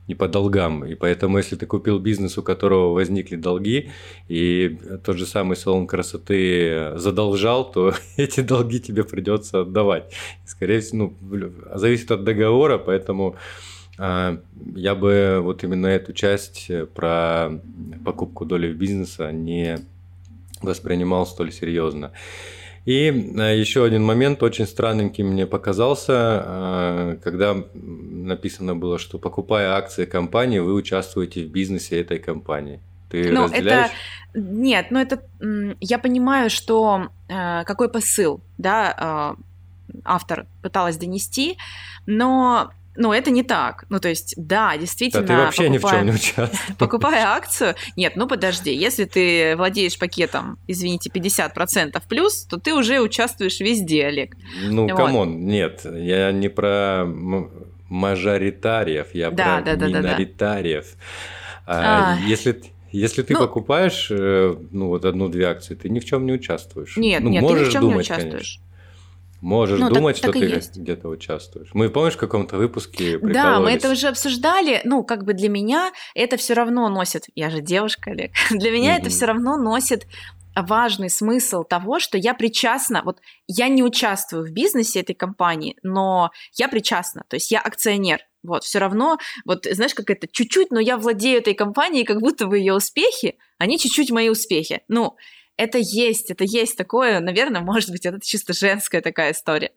и 0.08 0.16
по 0.16 0.28
долгам. 0.28 0.86
И 0.86 0.96
поэтому, 0.96 1.38
если 1.38 1.56
ты 1.56 1.66
купил 1.66 2.00
бизнес, 2.00 2.38
у 2.38 2.44
которого 2.44 2.94
возникли 2.94 3.36
долги, 3.36 3.90
и 4.28 4.78
тот 5.04 5.18
же 5.18 5.26
самый 5.26 5.56
салон 5.56 5.88
красоты 5.88 6.92
задолжал, 6.96 7.72
то 7.72 7.94
эти 8.18 8.42
долги 8.42 8.80
тебе 8.80 9.04
придется 9.04 9.62
отдавать. 9.62 10.14
Скорее 10.46 10.82
всего, 10.82 11.14
ну, 11.22 11.52
зависит 11.74 12.12
от 12.12 12.24
договора, 12.24 12.78
поэтому 12.78 13.36
э, 13.98 14.38
я 14.76 14.96
бы 14.96 15.40
вот 15.42 15.64
именно 15.64 15.88
эту 15.88 16.14
часть 16.14 16.70
про 16.94 17.52
покупку 18.04 18.46
доли 18.46 18.72
в 18.72 18.76
бизнеса 18.76 19.32
не 19.32 19.80
воспринимал 20.62 21.26
столь 21.26 21.52
серьезно. 21.52 22.12
И 22.86 23.08
э, 23.10 23.58
еще 23.58 23.86
один 23.86 24.04
момент 24.04 24.44
очень 24.44 24.68
странненький 24.68 25.24
мне 25.24 25.48
показался, 25.48 26.44
э, 26.46 27.18
когда 27.24 27.56
написано 27.74 28.76
было, 28.76 29.00
что 29.00 29.18
покупая 29.18 29.74
акции 29.74 30.06
компании, 30.06 30.60
вы 30.60 30.74
участвуете 30.74 31.44
в 31.44 31.50
бизнесе 31.50 32.02
этой 32.02 32.20
компании. 32.20 32.82
Ты 33.10 33.32
ну, 33.32 33.44
разделяешь? 33.44 33.92
Это... 34.34 34.40
Нет, 34.40 34.88
но 34.92 35.00
это 35.00 35.24
я 35.80 35.98
понимаю, 35.98 36.50
что 36.50 37.08
э, 37.30 37.64
какой 37.64 37.90
посыл, 37.90 38.42
да, 38.58 39.36
автор 40.04 40.48
пыталась 40.62 40.98
донести, 40.98 41.58
но 42.06 42.72
ну, 42.96 43.12
это 43.12 43.32
не 43.32 43.44
так. 43.44 43.86
Ну, 43.90 44.00
то 44.00 44.10
есть, 44.10 44.36
да, 44.38 44.78
действительно... 44.78 45.26
Да 45.26 45.36
ты 45.36 45.42
вообще 45.42 45.68
покупая, 45.70 45.72
ни 45.72 45.78
в 45.78 45.90
чем 45.90 46.06
не 46.06 46.12
участвуешь. 46.12 46.78
Покупая 46.78 47.26
акцию... 47.28 47.76
Нет, 47.96 48.16
ну 48.16 48.28
подожди, 48.28 48.74
если 48.74 49.06
ты 49.06 49.56
владеешь 49.56 49.98
пакетом, 49.98 50.58
извините, 50.68 51.10
50% 51.10 52.02
плюс, 52.08 52.46
то 52.46 52.58
ты 52.58 52.74
уже 52.74 53.00
участвуешь 53.00 53.60
везде, 53.60 54.06
Олег. 54.06 54.36
Ну, 54.64 54.88
вот. 54.88 54.96
come 54.96 55.25
on, 55.25 55.46
нет, 55.46 55.82
я 55.86 56.32
не 56.32 56.50
про 56.50 57.06
мажоритариев, 57.90 59.08
я 59.14 59.32
да, 59.32 59.58
про 59.58 59.64
да, 59.64 59.76
да, 59.76 59.88
миноритариев. 59.88 60.86
Да, 61.66 61.74
да. 61.74 62.18
А, 62.18 62.28
если... 62.28 62.62
Если 62.92 63.24
ты 63.24 63.34
ну, 63.34 63.40
покупаешь, 63.40 64.10
э, 64.12 64.56
ну, 64.70 64.90
вот 64.90 65.04
одну-две 65.04 65.48
акции, 65.48 65.74
ты 65.74 65.90
ни 65.90 66.00
в 66.00 66.06
чем 66.06 66.28
не 66.28 66.34
участвуешь. 66.34 66.96
Нет, 66.96 67.24
ну, 67.24 67.30
нет, 67.32 67.44
ты 67.44 67.54
ни 67.54 67.64
в 67.64 67.72
чем 67.72 67.82
думать, 67.82 67.96
не 67.96 68.02
участвуешь. 68.02 68.60
Конечно. 68.60 68.73
Можешь 69.44 69.78
ну, 69.78 69.90
думать, 69.90 70.22
так, 70.22 70.34
что 70.34 70.40
так 70.40 70.64
ты 70.74 70.80
где-то 70.80 71.10
участвуешь. 71.10 71.72
Мы, 71.74 71.90
помнишь, 71.90 72.14
в 72.14 72.18
каком-то 72.18 72.56
выпуске 72.56 73.20
Да, 73.20 73.60
мы 73.60 73.72
это 73.72 73.92
уже 73.92 74.08
обсуждали. 74.08 74.80
Ну, 74.86 75.04
как 75.04 75.26
бы 75.26 75.34
для 75.34 75.50
меня 75.50 75.92
это 76.16 76.38
все 76.38 76.54
равно 76.54 76.88
носит... 76.88 77.26
Я 77.36 77.50
же 77.50 77.60
девушка, 77.60 78.12
Олег. 78.12 78.32
для 78.52 78.72
меня 78.72 78.96
mm-hmm. 78.96 79.02
это 79.02 79.10
все 79.10 79.26
равно 79.26 79.58
носит 79.58 80.08
важный 80.56 81.10
смысл 81.10 81.66
того, 81.66 82.00
что 82.00 82.18
я 82.18 82.34
причастна, 82.34 83.02
вот 83.04 83.20
я 83.48 83.68
не 83.68 83.84
участвую 83.84 84.46
в 84.46 84.52
бизнесе 84.52 85.02
этой 85.02 85.16
компании, 85.16 85.76
но 85.84 86.32
я 86.54 86.70
причастна, 86.70 87.24
то 87.28 87.36
есть 87.36 87.52
я 87.52 87.60
акционер. 87.60 88.22
Вот, 88.44 88.64
все 88.64 88.80
равно, 88.80 89.18
вот 89.46 89.66
знаешь, 89.66 89.94
как 89.96 90.10
это, 90.10 90.28
чуть-чуть, 90.32 90.70
но 90.70 90.80
я 90.80 90.98
владею 90.98 91.40
этой 91.40 91.54
компанией, 91.54 92.06
как 92.06 92.20
будто 92.20 92.46
бы 92.46 92.60
ее 92.60 92.76
успехи, 92.76 93.38
они 93.58 93.80
чуть-чуть 93.80 94.12
мои 94.12 94.30
успехи. 94.30 94.84
Ну, 94.88 95.16
это 95.58 95.78
есть, 95.78 96.32
это 96.32 96.44
есть 96.44 96.78
такое, 96.78 97.20
наверное, 97.20 97.62
может 97.62 97.92
быть, 97.92 98.06
это 98.06 98.20
чисто 98.22 98.54
женская 98.54 99.02
такая 99.02 99.32
история. 99.32 99.72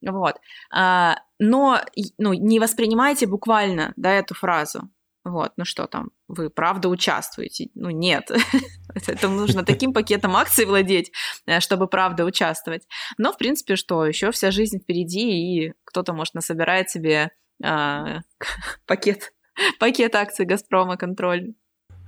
Вот. 0.00 0.36
А, 0.72 1.16
но 1.38 1.80
ну, 2.18 2.32
не 2.32 2.58
воспринимайте 2.58 3.26
буквально 3.26 3.92
да, 3.96 4.12
эту 4.12 4.34
фразу. 4.34 4.90
Вот, 5.24 5.52
ну 5.56 5.64
что 5.64 5.86
там, 5.86 6.10
вы 6.26 6.50
правда 6.50 6.88
участвуете? 6.88 7.68
Ну 7.74 7.90
нет, 7.90 8.28
это 9.06 9.28
нужно 9.28 9.64
таким 9.64 9.92
пакетом 9.94 10.34
акций 10.34 10.64
владеть, 10.64 11.12
э, 11.46 11.60
чтобы 11.60 11.86
правда 11.86 12.24
участвовать. 12.24 12.88
Но, 13.18 13.32
в 13.32 13.38
принципе, 13.38 13.76
что, 13.76 14.04
еще 14.04 14.32
вся 14.32 14.50
жизнь 14.50 14.80
впереди, 14.80 15.30
и 15.66 15.74
кто-то, 15.84 16.12
может, 16.12 16.34
насобирает 16.34 16.90
себе 16.90 17.30
э, 17.62 18.18
пакет, 18.86 19.32
пакет 19.78 20.16
акций 20.16 20.44
Газпрома 20.44 20.96
контроль 20.96 21.54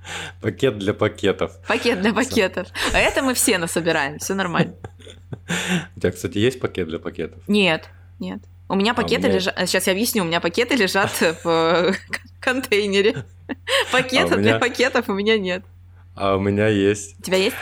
Пакет 0.41 0.77
для 0.77 0.93
пакетов. 0.93 1.59
Пакет 1.67 2.01
для 2.01 2.13
пакетов. 2.13 2.67
А 2.93 2.99
это 2.99 3.21
мы 3.21 3.33
все 3.33 3.57
насобираем, 3.57 4.19
все 4.19 4.33
нормально. 4.33 4.75
У 5.95 5.99
тебя, 5.99 6.11
кстати, 6.11 6.37
есть 6.37 6.59
пакет 6.59 6.87
для 6.87 6.99
пакетов? 6.99 7.41
Нет, 7.47 7.89
нет. 8.19 8.39
У 8.67 8.75
меня 8.75 8.93
пакеты 8.93 9.27
а 9.27 9.29
меня... 9.29 9.35
лежат... 9.35 9.55
Сейчас 9.67 9.87
я 9.87 9.93
объясню. 9.93 10.23
У 10.23 10.25
меня 10.25 10.41
пакеты 10.41 10.75
лежат 10.75 11.11
в 11.43 11.95
контейнере. 12.39 13.25
Пакетов 13.91 14.33
а 14.33 14.35
меня... 14.37 14.51
для 14.51 14.59
пакетов 14.59 15.09
у 15.09 15.13
меня 15.13 15.37
нет. 15.37 15.63
А 16.15 16.35
у 16.35 16.39
меня 16.39 16.67
есть. 16.67 17.19
У 17.19 17.23
тебя 17.23 17.37
есть? 17.37 17.55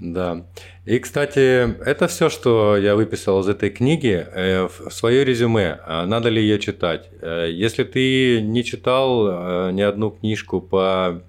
Да. 0.00 0.46
И, 0.84 0.98
кстати, 0.98 1.80
это 1.82 2.08
все, 2.08 2.28
что 2.28 2.76
я 2.76 2.94
выписал 2.94 3.40
из 3.40 3.48
этой 3.48 3.70
книги 3.70 4.26
э, 4.30 4.68
в 4.68 4.90
свое 4.90 5.24
резюме. 5.24 5.78
А 5.86 6.04
надо 6.04 6.28
ли 6.28 6.42
ее 6.42 6.58
читать? 6.58 7.08
Э, 7.22 7.48
если 7.50 7.84
ты 7.84 8.42
не 8.42 8.64
читал 8.64 9.26
э, 9.26 9.70
ни 9.72 9.80
одну 9.80 10.10
книжку 10.10 10.60
по 10.60 11.22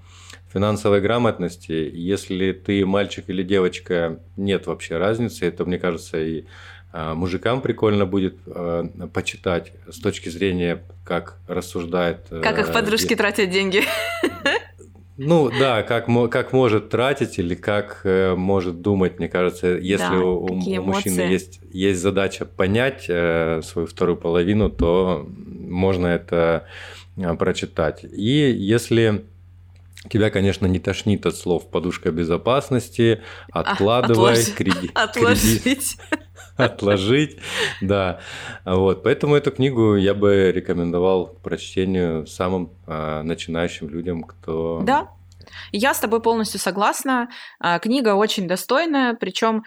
финансовой 0.56 1.02
грамотности, 1.02 1.74
если 1.94 2.54
ты 2.54 2.86
мальчик 2.86 3.26
или 3.28 3.44
девочка, 3.44 4.22
нет 4.38 4.68
вообще 4.68 4.98
разницы. 4.98 5.46
Это, 5.46 5.66
мне 5.66 5.78
кажется, 5.78 6.18
и 6.18 6.46
а, 6.94 7.14
мужикам 7.14 7.60
прикольно 7.60 8.06
будет 8.06 8.38
э, 8.46 8.86
почитать 9.14 9.74
с 9.92 10.00
точки 10.00 10.30
зрения, 10.30 10.82
как 11.04 11.40
рассуждает... 11.46 12.20
Э, 12.32 12.40
как 12.42 12.58
их 12.58 12.72
подружки 12.72 13.16
э, 13.16 13.18
тратят 13.18 13.50
деньги. 13.50 13.82
Ну 15.18 15.50
да, 15.50 15.84
как, 15.84 16.08
как 16.30 16.54
может 16.54 16.90
тратить 16.90 17.38
или 17.38 17.56
как 17.56 18.02
э, 18.06 18.36
может 18.36 18.82
думать, 18.82 19.20
мне 19.20 19.28
кажется, 19.28 19.68
если 19.68 20.08
да, 20.08 20.20
у, 20.20 20.46
у 20.46 20.82
мужчины 20.84 21.20
есть, 21.20 21.60
есть 21.70 22.02
задача 22.02 22.46
понять 22.46 23.06
э, 23.10 23.62
свою 23.62 23.88
вторую 23.88 24.16
половину, 24.16 24.70
то 24.70 25.28
можно 25.38 26.08
это 26.08 26.66
прочитать. 27.38 28.06
И 28.06 28.56
если 28.58 29.26
Тебя, 30.10 30.30
конечно, 30.30 30.66
не 30.66 30.80
тошнит 30.80 31.26
от 31.26 31.36
слов 31.36 31.70
подушка 31.70 32.12
безопасности, 32.12 33.22
откладывай, 33.52 34.34
Отлож... 34.34 34.56
кредит. 34.56 34.92
Отложить. 34.94 35.98
Отложить, 36.58 37.38
да. 37.82 38.20
Вот, 38.64 39.04
поэтому 39.04 39.36
эту 39.36 39.52
книгу 39.52 39.96
я 39.96 40.14
бы 40.14 40.52
рекомендовал 40.54 41.28
к 41.28 41.42
прочтению 41.42 42.28
самым 42.28 42.72
а, 42.88 43.24
начинающим 43.24 43.90
людям, 43.90 44.24
кто... 44.24 44.82
Да, 44.84 45.10
я 45.72 45.94
с 45.94 46.00
тобой 46.00 46.22
полностью 46.22 46.60
согласна. 46.60 47.30
А, 47.60 47.80
книга 47.80 48.16
очень 48.16 48.48
достойная, 48.48 49.16
причем 49.16 49.64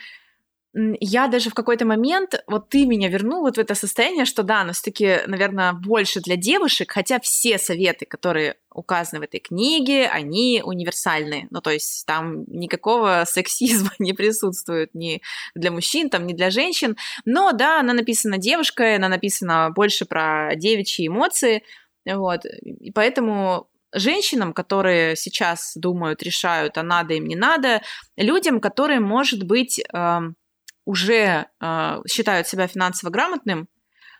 я 1.01 1.27
даже 1.29 1.51
в 1.51 1.55
какой-то 1.55 1.85
момент, 1.85 2.43
вот 2.47 2.69
ты 2.69 2.87
меня 2.87 3.09
вернул 3.09 3.41
вот 3.41 3.57
в 3.57 3.61
это 3.61 3.75
состояние, 3.75 4.25
что 4.25 4.43
да, 4.43 4.64
но 4.64 4.73
все-таки, 4.73 5.19
наверное, 5.27 5.73
больше 5.73 6.21
для 6.21 6.37
девушек, 6.37 6.93
хотя 6.93 7.19
все 7.19 7.59
советы, 7.59 8.07
которые 8.07 8.57
указаны 8.73 9.21
в 9.21 9.25
этой 9.25 9.41
книге, 9.41 10.09
они 10.09 10.62
универсальные. 10.64 11.49
Ну, 11.51 11.61
то 11.61 11.71
есть 11.71 12.07
там 12.07 12.45
никакого 12.47 13.25
сексизма 13.27 13.91
не 13.99 14.12
присутствует 14.12 14.95
ни 14.95 15.21
для 15.55 15.71
мужчин, 15.71 16.11
там, 16.11 16.27
ни 16.27 16.33
для 16.33 16.51
женщин. 16.51 16.97
Но 17.25 17.53
да, 17.53 17.81
она 17.81 17.93
написана 17.93 18.38
девушкой, 18.38 18.97
она 18.97 19.09
написана 19.09 19.71
больше 19.75 20.05
про 20.05 20.53
девичьи 20.55 21.09
эмоции. 21.09 21.64
Вот. 22.07 22.45
И 22.45 22.93
поэтому 22.93 23.69
женщинам, 23.93 24.53
которые 24.53 25.17
сейчас 25.17 25.73
думают, 25.75 26.23
решают, 26.23 26.79
а 26.79 26.83
надо 26.83 27.14
им, 27.14 27.27
не 27.27 27.37
надо, 27.37 27.83
людям, 28.17 28.61
которые, 28.61 29.01
может 29.01 29.45
быть, 29.45 29.81
эм, 29.93 30.37
уже 30.88 31.46
э, 31.61 32.01
считают 32.09 32.46
себя 32.46 32.66
финансово 32.66 33.11
грамотным, 33.11 33.68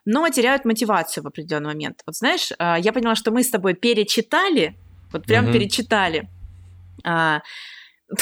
но 0.05 0.29
теряют 0.29 0.67
мотивацию 0.67 1.25
в 1.25 1.27
определенный 1.27 1.69
момент. 1.69 2.03
Вот 2.05 2.15
знаешь, 2.15 2.53
э, 2.53 2.75
я 2.79 2.93
поняла, 2.93 3.15
что 3.15 3.31
мы 3.31 3.43
с 3.43 3.49
тобой 3.49 3.73
перечитали, 3.73 4.77
вот 5.11 5.25
прям 5.25 5.47
угу. 5.47 5.55
перечитали. 5.55 6.29
А, 7.07 7.41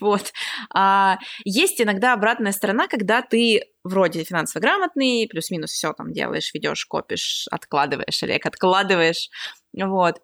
вот. 0.00 0.32
А, 0.72 1.18
есть 1.44 1.78
иногда 1.78 2.14
обратная 2.14 2.52
сторона, 2.52 2.88
когда 2.88 3.20
ты 3.20 3.60
вроде 3.84 4.24
финансово 4.24 4.62
грамотный, 4.62 5.28
плюс-минус 5.30 5.72
все 5.72 5.92
там 5.92 6.10
делаешь, 6.10 6.54
ведешь, 6.54 6.86
копишь, 6.86 7.46
откладываешь, 7.50 8.22
Олег, 8.22 8.46
откладываешь. 8.46 9.28
Вот. 9.74 10.22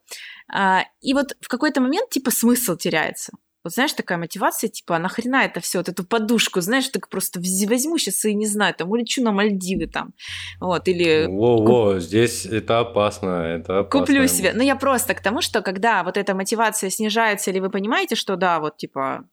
А, 0.50 0.84
и 1.02 1.12
вот 1.12 1.36
в 1.42 1.48
какой-то 1.48 1.82
момент 1.82 2.08
типа 2.08 2.30
смысл 2.30 2.76
теряется. 2.76 3.34
Вот 3.62 3.72
знаешь, 3.74 3.92
такая 3.92 4.16
мотивация, 4.18 4.68
типа, 4.68 4.96
а 4.96 4.98
нахрена 4.98 5.44
это 5.44 5.60
все, 5.60 5.78
вот 5.78 5.88
эту 5.88 6.04
подушку, 6.04 6.60
знаешь, 6.60 6.88
так 6.88 7.08
просто 7.08 7.40
возьму 7.40 7.98
сейчас 7.98 8.24
и 8.24 8.34
не 8.34 8.46
знаю, 8.46 8.74
там, 8.74 8.90
улечу 8.90 9.22
на 9.22 9.32
Мальдивы 9.32 9.86
там, 9.86 10.14
вот, 10.60 10.88
или... 10.88 11.26
Во-во, 11.28 11.92
куп... 11.92 12.00
здесь 12.00 12.46
это 12.46 12.80
опасно, 12.80 13.42
это 13.44 13.80
опасно. 13.80 14.00
Куплю 14.00 14.26
себе. 14.28 14.52
Ну, 14.54 14.62
я 14.62 14.76
просто 14.76 15.14
к 15.14 15.22
тому, 15.22 15.42
что 15.42 15.60
когда 15.60 16.02
вот 16.04 16.16
эта 16.16 16.34
мотивация 16.34 16.90
снижается, 16.90 17.50
или 17.50 17.58
вы 17.58 17.70
понимаете, 17.70 18.14
что 18.14 18.36
да, 18.36 18.60
вот, 18.60 18.78
типа, 18.78 19.24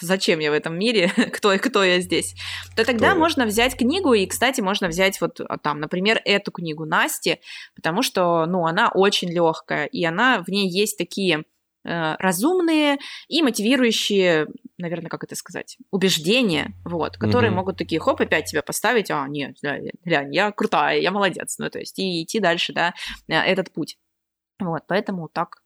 зачем 0.00 0.38
я 0.40 0.50
в 0.50 0.54
этом 0.54 0.78
мире, 0.78 1.12
кто, 1.32 1.56
кто 1.58 1.84
я 1.84 2.00
здесь, 2.00 2.34
то 2.76 2.84
тогда 2.84 3.10
кто 3.10 3.18
можно 3.18 3.46
взять 3.46 3.76
книгу, 3.76 4.12
и, 4.14 4.26
кстати, 4.26 4.60
можно 4.60 4.88
взять 4.88 5.20
вот 5.20 5.40
а, 5.40 5.58
там, 5.58 5.80
например, 5.80 6.20
эту 6.24 6.50
книгу 6.52 6.84
Насти, 6.84 7.40
потому 7.74 8.02
что, 8.02 8.46
ну, 8.46 8.66
она 8.66 8.90
очень 8.92 9.30
легкая, 9.30 9.86
и 9.86 10.04
она, 10.04 10.42
в 10.42 10.48
ней 10.48 10.68
есть 10.68 10.98
такие 10.98 11.44
разумные 11.86 12.98
и 13.28 13.42
мотивирующие, 13.42 14.46
наверное, 14.78 15.08
как 15.08 15.24
это 15.24 15.34
сказать, 15.34 15.78
убеждения, 15.90 16.74
вот, 16.84 17.16
которые 17.16 17.50
угу. 17.50 17.58
могут 17.58 17.78
такие, 17.78 18.00
хоп, 18.00 18.20
опять 18.20 18.46
тебя 18.46 18.62
поставить, 18.62 19.10
а, 19.10 19.26
нет, 19.28 19.56
глянь, 20.04 20.34
я 20.34 20.52
крутая, 20.52 21.00
я 21.00 21.10
молодец, 21.10 21.56
ну, 21.58 21.70
то 21.70 21.78
есть, 21.78 21.98
и 21.98 22.22
идти 22.22 22.40
дальше, 22.40 22.72
да, 22.72 22.94
э, 23.28 23.34
этот 23.34 23.72
путь. 23.72 23.98
Вот, 24.58 24.82
поэтому 24.86 25.28
так 25.28 25.62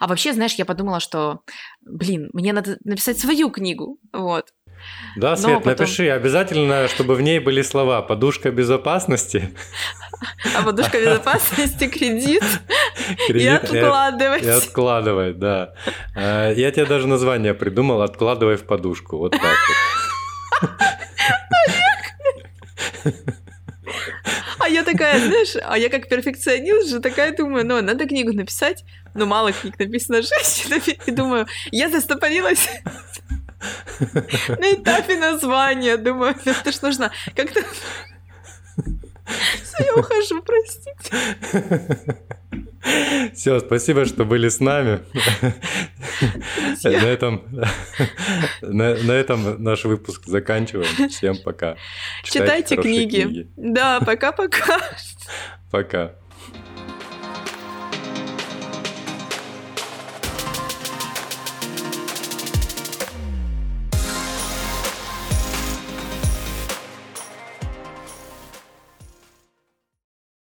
а 0.00 0.06
вообще, 0.06 0.32
знаешь, 0.32 0.54
я 0.54 0.64
подумала, 0.64 1.00
что, 1.00 1.42
блин, 1.80 2.30
мне 2.32 2.52
надо 2.52 2.78
написать 2.84 3.18
свою 3.18 3.50
книгу, 3.50 3.98
вот. 4.12 4.52
Да, 5.16 5.36
Свет, 5.36 5.58
потом... 5.58 5.72
напиши 5.72 6.08
обязательно, 6.08 6.88
чтобы 6.88 7.14
в 7.14 7.20
ней 7.20 7.38
были 7.38 7.62
слова 7.62 8.02
«подушка 8.02 8.50
безопасности». 8.50 9.54
А 10.56 10.62
подушка 10.62 11.00
безопасности, 11.00 11.88
кредит, 11.88 12.42
кредит 13.28 13.42
и 13.42 13.78
откладывать. 13.78 14.44
И, 14.44 14.48
откладывать, 14.48 15.38
да. 15.38 15.74
А, 16.16 16.52
я 16.52 16.70
тебе 16.70 16.86
даже 16.86 17.06
название 17.06 17.54
придумал 17.54 18.02
«Откладывай 18.02 18.56
в 18.56 18.64
подушку». 18.64 19.18
Вот 19.18 19.32
так 19.32 19.42
вот. 19.42 20.72
А 24.58 24.68
я 24.68 24.82
такая, 24.82 25.18
знаешь, 25.18 25.56
а 25.64 25.78
я 25.78 25.88
как 25.88 26.08
перфекционист 26.08 26.90
же 26.90 27.00
такая 27.00 27.34
думаю, 27.34 27.66
ну, 27.66 27.80
надо 27.80 28.06
книгу 28.06 28.32
написать, 28.32 28.84
но 29.14 29.24
мало 29.24 29.52
книг 29.52 29.78
написано 29.78 30.20
женщинами, 30.22 30.98
и 31.06 31.10
думаю, 31.10 31.46
я 31.70 31.88
застопорилась 31.88 32.68
на 34.48 34.72
этапе 34.72 35.16
названия, 35.16 35.96
думаю, 35.96 36.34
это 36.44 36.72
ж 36.72 36.82
нужно 36.82 37.12
как-то... 37.34 37.62
Все, 39.62 39.84
я 39.84 39.94
ухожу, 39.94 40.42
простите. 40.42 42.16
Все, 43.34 43.60
спасибо, 43.60 44.04
что 44.06 44.24
были 44.24 44.48
с 44.48 44.60
нами. 44.60 45.00
На 46.82 46.88
этом, 46.88 47.44
на, 48.62 48.94
на 48.94 49.12
этом 49.12 49.62
наш 49.62 49.84
выпуск 49.84 50.24
заканчиваем. 50.24 51.08
Всем 51.10 51.36
пока. 51.44 51.76
Читайте, 52.22 52.76
Читайте 52.76 52.76
книги. 52.76 53.22
книги. 53.22 53.50
Да, 53.56 54.00
пока-пока. 54.00 54.80
Пока. 55.70 56.14